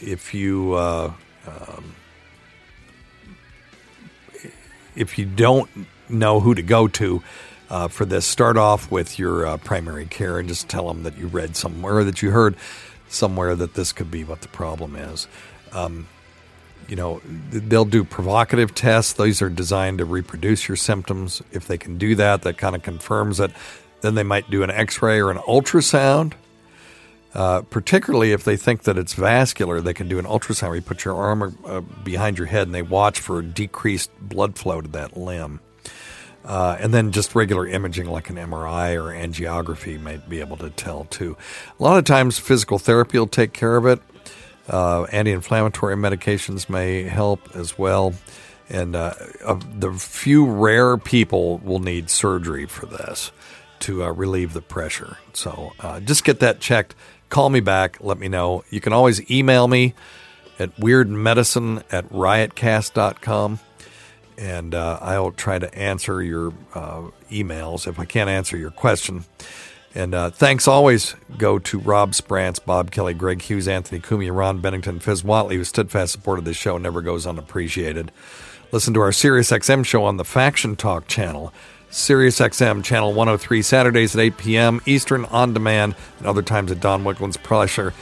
if 0.00 0.34
you 0.34 0.74
uh, 0.74 1.12
um, 1.46 1.94
if 4.94 5.18
you 5.18 5.24
don't 5.24 5.70
know 6.08 6.40
who 6.40 6.54
to 6.54 6.62
go 6.62 6.88
to 6.88 7.22
uh, 7.70 7.88
for 7.88 8.04
this, 8.04 8.26
start 8.26 8.56
off 8.56 8.90
with 8.90 9.18
your 9.18 9.46
uh, 9.46 9.56
primary 9.58 10.06
care 10.06 10.38
and 10.38 10.48
just 10.48 10.68
tell 10.68 10.88
them 10.88 11.04
that 11.04 11.16
you 11.16 11.26
read 11.26 11.56
somewhere 11.56 12.04
that 12.04 12.22
you 12.22 12.30
heard 12.30 12.56
somewhere 13.08 13.54
that 13.54 13.74
this 13.74 13.92
could 13.92 14.10
be 14.10 14.24
what 14.24 14.42
the 14.42 14.48
problem 14.48 14.96
is. 14.96 15.26
Um, 15.72 16.08
you 16.88 16.96
know, 16.96 17.22
they'll 17.24 17.84
do 17.84 18.04
provocative 18.04 18.74
tests. 18.74 19.12
These 19.14 19.40
are 19.40 19.48
designed 19.48 19.98
to 19.98 20.04
reproduce 20.04 20.68
your 20.68 20.76
symptoms. 20.76 21.42
If 21.52 21.66
they 21.66 21.78
can 21.78 21.96
do 21.96 22.14
that, 22.16 22.42
that 22.42 22.58
kind 22.58 22.74
of 22.74 22.82
confirms 22.82 23.40
it. 23.40 23.50
Then 24.00 24.14
they 24.14 24.24
might 24.24 24.50
do 24.50 24.62
an 24.62 24.70
x 24.70 25.00
ray 25.00 25.20
or 25.20 25.30
an 25.30 25.38
ultrasound. 25.38 26.34
Uh, 27.34 27.62
particularly 27.62 28.32
if 28.32 28.44
they 28.44 28.56
think 28.56 28.82
that 28.82 28.98
it's 28.98 29.14
vascular, 29.14 29.80
they 29.80 29.94
can 29.94 30.06
do 30.06 30.18
an 30.18 30.26
ultrasound 30.26 30.68
where 30.68 30.76
you 30.76 30.82
put 30.82 31.04
your 31.04 31.14
arm 31.14 31.56
uh, 31.64 31.80
behind 31.80 32.36
your 32.36 32.46
head 32.46 32.66
and 32.66 32.74
they 32.74 32.82
watch 32.82 33.20
for 33.20 33.38
a 33.38 33.42
decreased 33.42 34.10
blood 34.20 34.58
flow 34.58 34.82
to 34.82 34.88
that 34.88 35.16
limb. 35.16 35.60
Uh, 36.44 36.76
and 36.80 36.92
then 36.92 37.12
just 37.12 37.34
regular 37.34 37.66
imaging 37.66 38.06
like 38.06 38.28
an 38.28 38.36
MRI 38.36 38.96
or 38.96 39.14
angiography 39.14 40.00
might 40.00 40.28
be 40.28 40.40
able 40.40 40.56
to 40.56 40.70
tell 40.70 41.04
too. 41.04 41.36
A 41.78 41.82
lot 41.82 41.98
of 41.98 42.04
times, 42.04 42.38
physical 42.38 42.78
therapy 42.78 43.18
will 43.18 43.28
take 43.28 43.52
care 43.52 43.76
of 43.76 43.86
it. 43.86 44.00
Uh, 44.68 45.04
anti-inflammatory 45.04 45.96
medications 45.96 46.68
may 46.68 47.02
help 47.04 47.54
as 47.54 47.78
well, 47.78 48.14
and 48.68 48.94
uh, 48.96 49.14
the 49.72 49.92
few 49.92 50.46
rare 50.46 50.96
people 50.96 51.58
will 51.58 51.80
need 51.80 52.10
surgery 52.10 52.66
for 52.66 52.86
this 52.86 53.32
to 53.80 54.04
uh, 54.04 54.10
relieve 54.10 54.52
the 54.52 54.62
pressure. 54.62 55.18
So 55.32 55.72
uh, 55.80 56.00
just 56.00 56.24
get 56.24 56.40
that 56.40 56.60
checked. 56.60 56.94
Call 57.32 57.48
me 57.48 57.60
back. 57.60 57.96
Let 58.02 58.18
me 58.18 58.28
know. 58.28 58.62
You 58.68 58.82
can 58.82 58.92
always 58.92 59.30
email 59.30 59.66
me 59.66 59.94
at 60.58 60.76
weirdmedicine 60.76 61.82
at 61.90 62.06
riotcast.com 62.10 63.58
and 64.36 64.74
uh, 64.74 64.98
I'll 65.00 65.30
try 65.30 65.58
to 65.58 65.74
answer 65.74 66.22
your 66.22 66.52
uh, 66.74 67.04
emails 67.30 67.88
if 67.88 67.98
I 67.98 68.04
can't 68.04 68.28
answer 68.28 68.58
your 68.58 68.70
question. 68.70 69.24
And 69.94 70.14
uh, 70.14 70.28
thanks 70.28 70.68
always 70.68 71.16
go 71.38 71.58
to 71.58 71.78
Rob 71.78 72.14
Sprance, 72.14 72.58
Bob 72.58 72.90
Kelly, 72.90 73.14
Greg 73.14 73.40
Hughes, 73.40 73.66
Anthony 73.66 74.02
Cumia, 74.02 74.36
Ron 74.36 74.60
Bennington, 74.60 75.00
Fez 75.00 75.22
Whatley, 75.22 75.54
who 75.54 75.64
steadfast 75.64 76.12
support 76.12 76.38
of 76.38 76.44
this 76.44 76.58
show 76.58 76.76
never 76.76 77.00
goes 77.00 77.26
unappreciated. 77.26 78.12
Listen 78.72 78.92
to 78.92 79.00
our 79.00 79.10
SiriusXM 79.10 79.86
show 79.86 80.04
on 80.04 80.18
the 80.18 80.24
Faction 80.26 80.76
Talk 80.76 81.06
channel, 81.08 81.50
SiriusXM 81.92 82.82
channel 82.82 83.10
103, 83.10 83.62
Saturdays 83.62 84.16
at 84.16 84.20
8 84.20 84.36
p.m. 84.38 84.80
Eastern 84.86 85.24
on 85.26 85.52
demand, 85.52 85.94
and 86.18 86.26
other 86.26 86.42
times 86.42 86.72
at 86.72 86.80
Don 86.80 87.04
Wicklund's 87.04 87.36
pleasure 87.36 87.92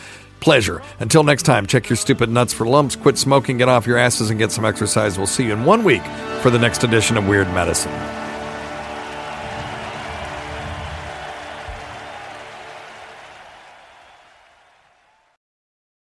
pleasure. 0.41 0.83
Until 0.99 1.23
next 1.23 1.43
time, 1.43 1.67
check 1.67 1.91
your 1.91 1.97
stupid 1.97 2.31
nuts 2.31 2.53
for 2.55 2.67
lumps, 2.67 2.97
quit 2.97 3.19
smoking, 3.19 3.59
get 3.59 3.69
off 3.69 3.87
your 3.87 3.99
asses, 3.99 4.31
and 4.31 4.39
get 4.39 4.51
some 4.51 4.65
exercise. 4.65 5.19
We'll 5.19 5.27
see 5.27 5.45
you 5.45 5.53
in 5.53 5.65
one 5.65 5.85
week 5.85 6.03
for 6.41 6.51
the 6.51 6.59
next 6.59 6.83
edition 6.83 7.19
of 7.19 7.29
Weird 7.29 7.49
Medicine. 7.49 7.93